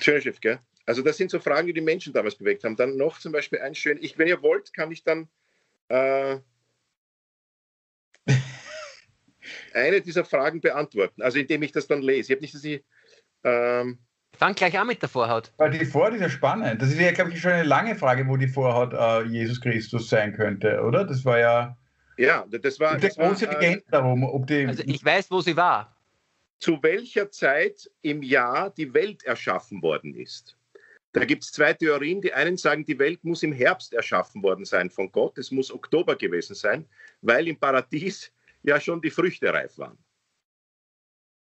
[0.00, 0.58] Schöne Schrift, gell?
[0.84, 2.76] Also das sind so Fragen, die die Menschen damals bewegt haben.
[2.76, 5.28] Dann noch zum Beispiel ein schön, ich, wenn ihr wollt, kann ich dann
[5.88, 6.38] äh,
[9.74, 12.32] eine dieser Fragen beantworten, also indem ich das dann lese.
[12.32, 12.82] Ich habe nicht, dass ich,
[13.44, 13.98] ähm,
[14.36, 15.52] Fang gleich an mit der Vorhaut.
[15.58, 16.80] Weil die Vorhaut ist ja spannend.
[16.80, 20.08] Das ist ja, glaube ich, schon eine lange Frage, wo die Vorhaut äh, Jesus Christus
[20.08, 21.04] sein könnte, oder?
[21.04, 21.76] Das war ja.
[22.16, 22.98] Ja, das war.
[22.98, 24.66] Große war, Legende darum, ob die.
[24.66, 25.96] Also ich weiß, wo sie war.
[26.58, 30.56] Zu welcher Zeit im Jahr die Welt erschaffen worden ist.
[31.12, 32.20] Da gibt es zwei Theorien.
[32.20, 35.36] Die einen sagen, die Welt muss im Herbst erschaffen worden sein von Gott.
[35.38, 36.86] Es muss Oktober gewesen sein,
[37.20, 39.98] weil im Paradies ja schon die Früchte reif waren.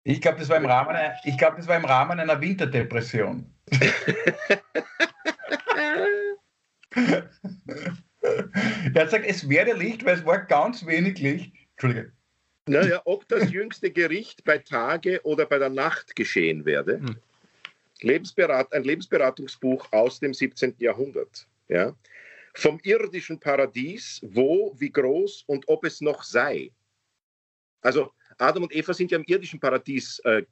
[0.04, 0.96] Ich glaube, das, war im Rahmen,
[1.26, 3.54] ich glaub, das war im Rahmen einer Winterdepression.
[6.92, 7.30] er
[8.96, 11.54] hat gesagt, es wäre Licht, weil es war ganz wenig Licht.
[11.72, 12.12] Entschuldige.
[12.68, 17.00] Naja, ob das jüngste Gericht bei Tage oder bei der Nacht geschehen werde.
[17.00, 17.18] Hm.
[18.02, 20.76] Lebensberat, ein Lebensberatungsbuch aus dem 17.
[20.80, 21.48] Jahrhundert.
[21.68, 21.96] Ja?
[22.56, 26.72] Vom irdischen Paradies, wo, wie groß und ob es noch sei.
[27.82, 28.12] Also
[28.42, 30.44] Adam und Eva sind ja im irdischen Paradies äh,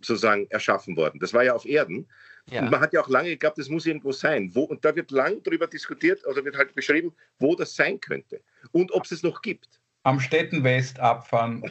[0.00, 1.18] sozusagen erschaffen worden.
[1.20, 2.06] Das war ja auf Erden.
[2.50, 2.62] Ja.
[2.62, 4.50] Und man hat ja auch lange geglaubt, das muss irgendwo sein.
[4.54, 8.40] Wo, und da wird lang darüber diskutiert, oder wird halt beschrieben, wo das sein könnte
[8.72, 9.80] und ob es es noch gibt.
[10.04, 11.70] Am Städtenwest abfahren.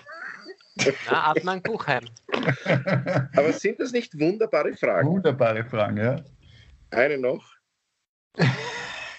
[1.09, 2.05] Na, Adman Buchheim.
[3.35, 5.07] Aber sind das nicht wunderbare Fragen?
[5.07, 6.23] Wunderbare Fragen, ja.
[6.91, 7.43] Eine noch.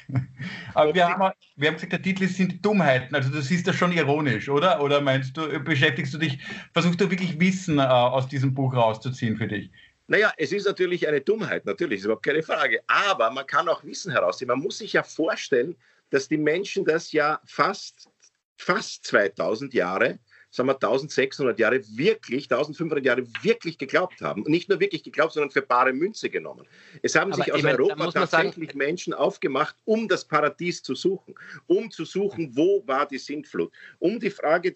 [0.74, 3.14] Aber wir haben, wir haben gesagt, der Titel sind Dummheiten.
[3.14, 4.82] Also du siehst das schon ironisch, oder?
[4.82, 6.38] Oder meinst du, beschäftigst du dich,
[6.72, 9.70] versuchst du wirklich Wissen äh, aus diesem Buch rauszuziehen für dich?
[10.06, 12.80] Naja, es ist natürlich eine Dummheit, natürlich, ist überhaupt keine Frage.
[12.86, 14.48] Aber man kann auch Wissen herausziehen.
[14.48, 15.76] Man muss sich ja vorstellen,
[16.10, 18.08] dass die Menschen das ja fast,
[18.56, 20.18] fast 2000 Jahre
[20.58, 24.42] sagen wir, 1600 Jahre wirklich, 1500 Jahre wirklich geglaubt haben.
[24.42, 26.66] Und nicht nur wirklich geglaubt, sondern für bare Münze genommen.
[27.02, 30.94] Es haben Aber sich aus meine, Europa tatsächlich sagen, Menschen aufgemacht, um das Paradies zu
[30.94, 31.34] suchen,
[31.66, 33.72] um zu suchen, wo war die Sintflut.
[33.98, 34.74] Um die Frage,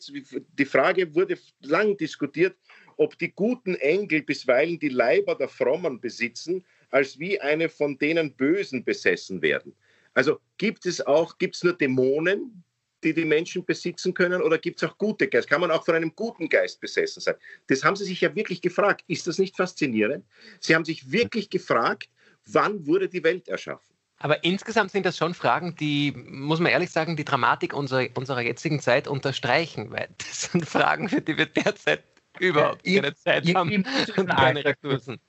[0.59, 2.57] die Frage wurde lang diskutiert,
[2.97, 8.35] ob die guten Engel bisweilen die Leiber der Frommen besitzen, als wie eine von denen
[8.35, 9.75] Bösen besessen werden.
[10.15, 12.63] Also gibt es auch, gibt es nur Dämonen,
[13.03, 15.51] die die Menschen besitzen können oder gibt es auch gute Geister?
[15.51, 17.35] Kann man auch von einem guten Geist besessen sein?
[17.67, 19.05] Das haben sie sich ja wirklich gefragt.
[19.09, 20.25] Ist das nicht faszinierend?
[20.61, 22.09] Sie haben sich wirklich gefragt,
[22.47, 23.93] wann wurde die Welt erschaffen?
[24.19, 28.41] Aber insgesamt sind das schon Fragen, die, muss man ehrlich sagen, die Dramatik unserer, unserer
[28.41, 32.05] jetzigen Zeit unterstreichen, weil das sind Fragen, für die wir derzeit
[32.39, 33.85] überhaupt keine Zeit haben
[34.17, 35.21] und keine Ressourcen.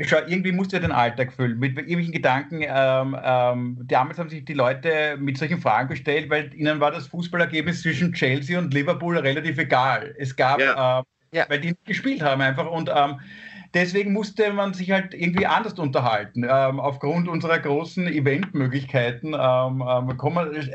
[0.00, 2.62] Schau, irgendwie musst du ja den Alltag füllen mit irgendwelchen Gedanken.
[2.62, 7.08] Ähm, ähm, damals haben sich die Leute mit solchen Fragen gestellt, weil ihnen war das
[7.08, 10.14] Fußballergebnis zwischen Chelsea und Liverpool relativ egal.
[10.18, 11.00] Es gab, ja.
[11.00, 11.44] Ähm, ja.
[11.48, 13.20] weil die nicht gespielt haben einfach und ähm,
[13.74, 16.44] deswegen musste man sich halt irgendwie anders unterhalten.
[16.44, 20.70] Ähm, aufgrund unserer großen Eventmöglichkeiten ähm, ähm, kommen,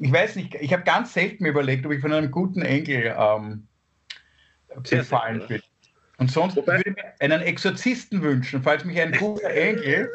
[0.00, 3.14] ich weiß nicht, ich habe ganz selten mir überlegt, ob ich von einem guten Enkel
[3.16, 3.68] ähm,
[4.82, 5.62] befallen bin.
[6.18, 8.62] Und sonst Wobei, würde ich mir einen Exorzisten wünschen.
[8.62, 10.10] Falls mich ein guter Engel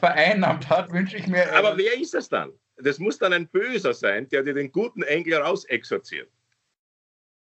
[0.00, 1.56] vereinnahmt hat, wünsche ich mir.
[1.56, 2.52] Aber wer ist das dann?
[2.78, 6.28] Das muss dann ein Böser sein, der dir den guten Engel rausexorziert.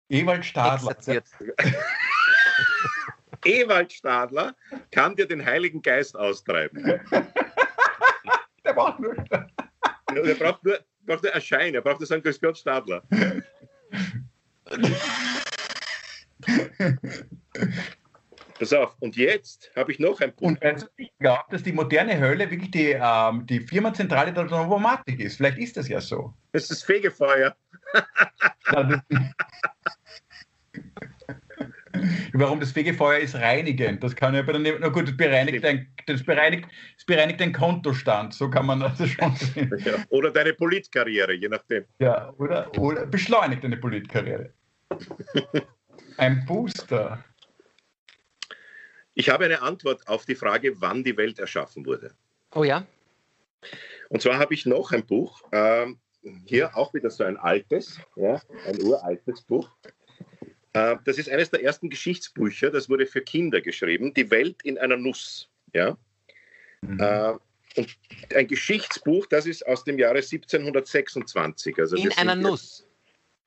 [0.10, 0.96] Ewald Stadler.
[3.44, 4.56] Ewald Stadler
[4.92, 6.82] kann dir den Heiligen Geist austreiben.
[8.66, 9.14] der braucht nur.
[10.16, 13.04] Der braucht nur, braucht nur erscheinen, er braucht nur sagen, Grüß Gott Stadler.
[18.60, 20.64] Pass auf, und jetzt habe ich noch ein Punkt.
[20.66, 25.38] Und ich glaube, dass die moderne Hölle wirklich die, ähm, die Firmenzentrale der Novomatik ist.
[25.38, 26.34] Vielleicht ist das ja so.
[26.54, 27.56] Das ist Fegefeuer.
[32.34, 34.04] Warum das Fegefeuer ist reinigend.
[34.04, 37.54] Das kann ja bei der Na gut, das bereinigt, dein, das, bereinigt, das bereinigt den
[37.54, 38.34] Kontostand.
[38.34, 39.72] So kann man das schon sehen.
[39.86, 41.86] Ja, oder deine Politkarriere, je nachdem.
[42.00, 44.52] Ja, oder, oder beschleunigt deine Politkarriere.
[46.18, 47.24] Ein Booster.
[49.18, 52.14] Ich habe eine Antwort auf die Frage, wann die Welt erschaffen wurde.
[52.54, 52.86] Oh ja.
[54.10, 55.88] Und zwar habe ich noch ein Buch, äh,
[56.46, 59.72] hier auch wieder so ein altes, ja, ein uraltes Buch.
[60.74, 64.78] Äh, das ist eines der ersten Geschichtsbücher, das wurde für Kinder geschrieben, Die Welt in
[64.78, 65.50] einer Nuss.
[65.74, 65.98] Ja?
[66.82, 67.00] Mhm.
[67.00, 67.34] Äh,
[67.76, 67.98] und
[68.36, 71.80] ein Geschichtsbuch, das ist aus dem Jahre 1726.
[71.80, 72.88] Also in einer Nuss.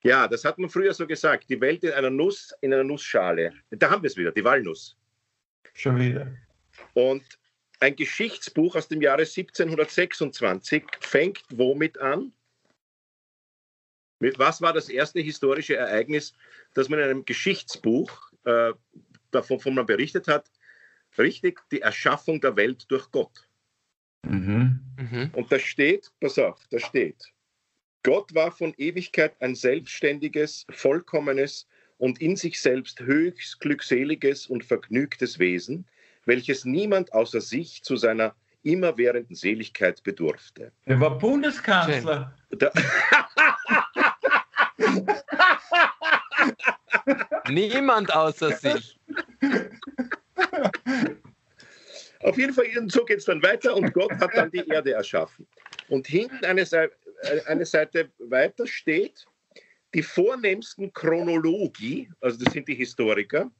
[0.03, 1.49] Ja, das hat man früher so gesagt.
[1.49, 3.53] Die Welt in einer Nuss, in einer Nussschale.
[3.69, 4.97] Da haben wir es wieder, die Walnuss.
[5.73, 6.31] Schon wieder.
[6.93, 7.23] Und
[7.79, 12.31] ein Geschichtsbuch aus dem Jahre 1726 fängt womit an?
[14.19, 16.33] Mit was war das erste historische Ereignis,
[16.75, 18.73] das man in einem Geschichtsbuch, äh,
[19.31, 20.51] davon, wovon man berichtet hat?
[21.17, 23.47] Richtig, die Erschaffung der Welt durch Gott.
[24.23, 24.79] Mhm.
[24.97, 25.31] Mhm.
[25.33, 27.33] Und da steht, pass auf, da steht,
[28.03, 31.67] Gott war von Ewigkeit ein selbstständiges, vollkommenes
[32.01, 35.85] und in sich selbst höchst glückseliges und vergnügtes Wesen,
[36.25, 38.33] welches niemand außer sich zu seiner
[38.63, 40.71] immerwährenden Seligkeit bedurfte.
[40.85, 42.35] Er war Bundeskanzler.
[47.49, 48.99] Niemand außer sich.
[52.21, 55.45] Auf jeden Fall, so geht es dann weiter und Gott hat dann die Erde erschaffen.
[55.87, 56.95] Und hinten eine, Seite,
[57.45, 59.27] eine Seite weiter steht,
[59.93, 63.51] die vornehmsten Chronologie, also das sind die Historiker,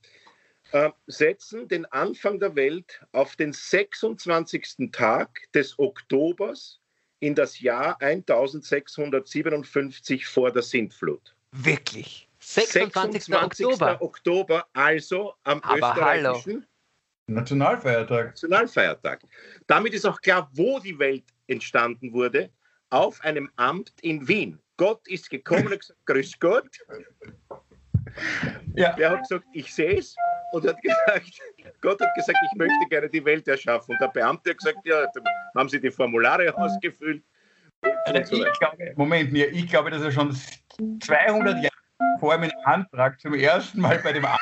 [0.71, 4.91] äh, setzen den Anfang der Welt auf den 26.
[4.91, 6.79] Tag des Oktobers
[7.19, 11.35] in das Jahr 1657 vor der Sintflut.
[11.51, 12.27] Wirklich.
[12.39, 13.25] 26.
[13.25, 13.65] 26.
[13.65, 14.01] Oktober.
[14.01, 16.65] Oktober, also am Aber österreichischen
[17.27, 18.27] Nationalfeiertag.
[18.27, 19.21] Nationalfeiertag.
[19.67, 22.49] Damit ist auch klar, wo die Welt entstanden wurde,
[22.89, 24.59] auf einem Amt in Wien.
[24.81, 26.67] Gott ist gekommen und hat gesagt, grüß Gott.
[28.73, 28.97] Ja.
[28.97, 30.15] Er hat gesagt, ich sehe es
[30.53, 31.39] und hat gesagt,
[31.81, 33.93] Gott hat gesagt, ich möchte gerne die Welt erschaffen.
[33.93, 35.23] Und der Beamte hat gesagt, ja, dann
[35.55, 37.23] haben sie die Formulare ausgefüllt.
[38.05, 40.35] Also so glaube, Moment, mir, ich glaube, dass er schon
[40.99, 44.39] 200 Jahre vor meinem Antrag zum ersten Mal bei dem Antrag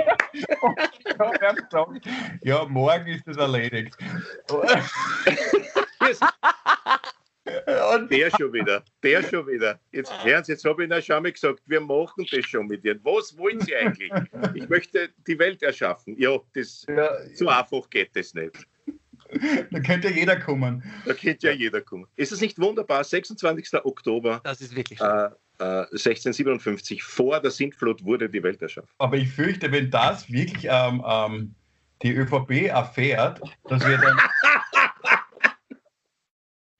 [2.42, 3.96] ja, morgen ist das erledigt.
[7.94, 9.80] Und Der schon wieder, der schon wieder.
[9.92, 12.84] Jetzt hören Sie, jetzt habe ich Ihnen schon mal gesagt, wir machen das schon mit
[12.84, 13.00] Ihnen.
[13.02, 14.10] Was wollen Sie eigentlich?
[14.54, 16.14] Ich möchte die Welt erschaffen.
[16.18, 18.66] Ja, das, ja, so einfach geht das nicht.
[19.70, 20.82] da könnte ja jeder kommen.
[21.06, 22.06] Da könnte ja jeder kommen.
[22.16, 23.04] Ist es nicht wunderbar?
[23.04, 23.84] 26.
[23.84, 25.08] Oktober Das ist wirklich schön.
[25.08, 25.30] äh,
[25.60, 28.88] äh, 1657, vor der Sintflut wurde die Welt erschaffen.
[28.98, 31.54] Aber ich fürchte, wenn das wirklich ähm, ähm,
[32.02, 34.18] die ÖVP erfährt, dass wir dann.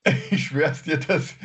[0.31, 1.35] ich schwör's dir, dass.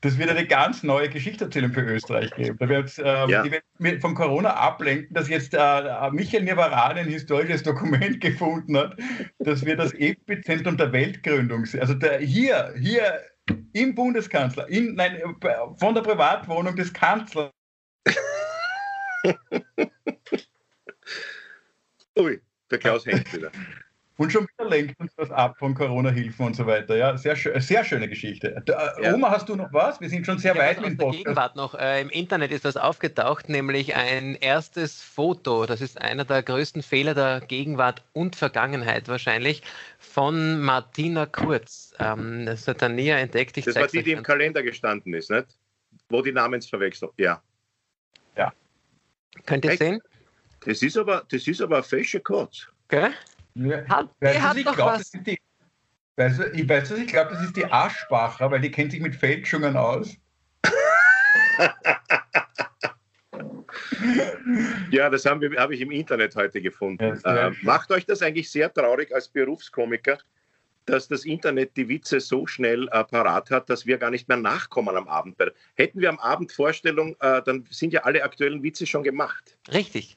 [0.00, 2.58] Das wird eine ganz neue Geschichterzählung für Österreich geben.
[2.58, 3.42] Da wird ähm, Ja.
[3.78, 8.98] mit- von Corona ablenken, dass jetzt äh, Michael Nivarani ein historisches Dokument gefunden hat,
[9.38, 11.80] dass wir das Epizentrum der Weltgründung sind.
[11.80, 13.18] Also der, hier, hier
[13.72, 15.22] im Bundeskanzler, in, nein,
[15.78, 17.50] von der Privatwohnung des Kanzlers.
[22.18, 23.50] Ui, der Klaus hängt wieder.
[24.16, 26.96] Und schon wieder lenkt uns das ab von Corona-Hilfen und so weiter.
[26.96, 28.62] Ja, sehr, sehr schöne Geschichte.
[28.64, 29.12] Da, Ja.
[29.14, 30.00] Oma, hast du noch was?
[30.00, 31.24] Wir sind schon sehr Ich habe weit mit dem der Podcast.
[31.24, 31.74] Gegenwart noch.
[31.74, 35.66] Äh, Im Internet ist das aufgetaucht, nämlich ein erstes Foto.
[35.66, 39.62] Das ist einer der größten Fehler der Gegenwart und Vergangenheit wahrscheinlich
[39.98, 41.92] von Martina Kurz.
[41.98, 43.56] Ähm, das hat näher entdeckt.
[43.56, 45.46] Ich Das war die, die im Kalender gestanden ist, nicht?
[46.08, 47.10] Wo die Namensverwechslung.
[47.16, 47.42] Ja.
[49.46, 49.80] Könnt ihr Echt?
[49.80, 50.00] sehen?
[50.64, 52.68] Das ist aber, das ist aber ein fescher Kotz.
[52.88, 53.12] Gell?
[53.54, 53.86] Ja.
[53.88, 55.10] Hat, Weißt der du, hat ich doch glaub, was.
[55.10, 55.38] das ist die,
[56.16, 59.76] weißt ich weiß, ich glaube, das ist die Aschbacher, weil die kennt sich mit Fälschungen
[59.76, 60.16] aus.
[64.90, 67.18] Ja, das haben wir- habe ich im Internet heute gefunden.
[67.24, 70.18] Ja, äh, macht euch das eigentlich sehr traurig als Berufskomiker,
[70.86, 74.36] dass das Internet die Witze so schnell äh, parat hat, dass wir gar nicht mehr
[74.36, 75.36] nachkommen am Abend.
[75.74, 79.56] Hätten wir am Abend Vorstellung, äh, dann sind ja alle aktuellen Witze schon gemacht.
[79.72, 80.16] Richtig.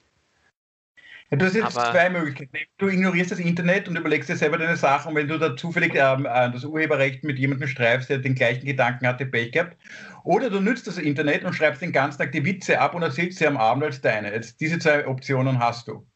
[1.30, 2.70] Ja, du hast jetzt Aber- zwei Möglichkeiten.
[2.78, 5.10] Du ignorierst das Internet und überlegst dir selber deine Sachen.
[5.10, 8.66] Und wenn du da zufällig ähm, äh, das Urheberrecht mit jemandem streifst, der den gleichen
[8.66, 9.76] Gedanken hatte, Pech gehabt.
[10.24, 13.40] Oder du nützt das Internet und schreibst den ganzen Tag die Witze ab und erzählst
[13.40, 14.34] sie am Abend als deine.
[14.34, 16.08] Jetzt, diese zwei Optionen hast du.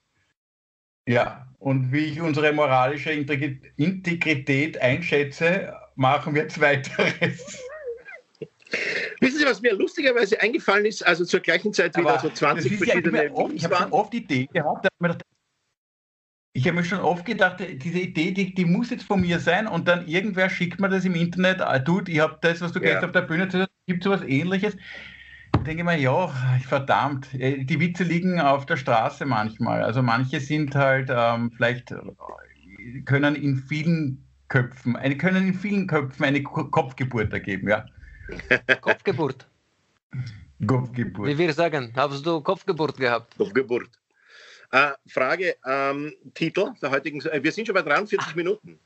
[1.07, 7.61] Ja, und wie ich unsere moralische Integri- Integrität einschätze, machen wir zweiteres.
[9.19, 11.05] Wissen Sie, was mir lustigerweise eingefallen ist?
[11.05, 13.75] Also zur gleichen Zeit wieder so 20 das ist ja verschiedene immer oft, ich habe
[13.75, 14.87] schon oft die Idee gehabt,
[16.53, 19.67] ich habe mir schon oft gedacht, diese Idee, die, die muss jetzt von mir sein
[19.67, 22.79] und dann irgendwer schickt mir das im Internet, ah, Dude, ich habe das, was du
[22.79, 22.85] Ja.
[22.87, 24.75] gestern auf der Bühne gesagt hast, gibt sowas ähnliches.
[25.55, 26.27] Ich denke mir, ja,
[26.67, 29.81] verdammt, äh, die Witze liegen auf der Straße manchmal.
[29.83, 35.87] Also manche sind halt ähm, vielleicht, äh, können in vielen Köpfen, eine, können in vielen
[35.87, 37.85] Köpfen eine Ko- Kopfgeburt ergeben, ja.
[38.81, 39.47] Kopfgeburt.
[40.65, 41.27] Kopfgeburt.
[41.27, 43.39] Wie wir sagen, hast du Kopfgeburt gehabt?
[43.39, 43.89] Auf Geburt.
[44.71, 48.79] Äh, Frage, ähm, Titel der heutigen, äh, wir sind schon bei 43 Minuten.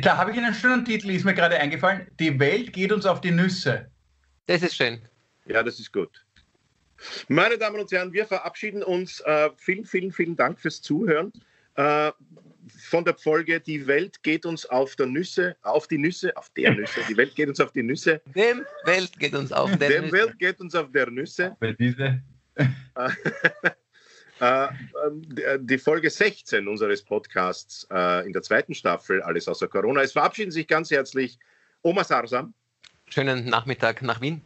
[0.00, 2.08] Da habe ich einen schönen Titel, ist mir gerade eingefallen.
[2.18, 3.90] Die Welt geht uns auf die Nüsse.
[4.46, 5.00] Das ist schön.
[5.46, 6.24] Ja, das ist gut.
[7.28, 9.20] Meine Damen und Herren, wir verabschieden uns.
[9.20, 11.32] Äh, vielen, vielen, vielen Dank fürs Zuhören.
[12.92, 16.50] Äh, von der Folge Die Welt geht uns auf der Nüsse, auf die Nüsse, auf
[16.50, 17.00] der Nüsse.
[17.08, 18.20] Die Welt geht uns auf die Nüsse.
[18.34, 21.56] Dem Welt geht uns auf Der den Welt geht uns auf der Nüsse.
[21.60, 22.22] Weil diese
[24.40, 24.66] Äh,
[25.06, 25.22] ähm,
[25.66, 30.02] die- Folge 16 unseres Podcasts äh, in der zweiten Staffel, alles außer Corona.
[30.02, 31.38] Es verabschieden sich ganz herzlich
[31.82, 32.52] Oma Sarsam,
[33.08, 34.40] schönen Nachmittag nach Wien.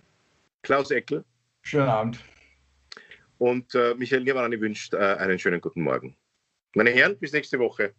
[0.61, 1.25] Klaus Eckel
[1.63, 2.19] schönen Abend.
[3.39, 6.15] und äh, Michael Nierwarani wünscht äh, einen schönen guten Morgen.
[6.75, 7.95] Meine Herren, bis nächste Woche.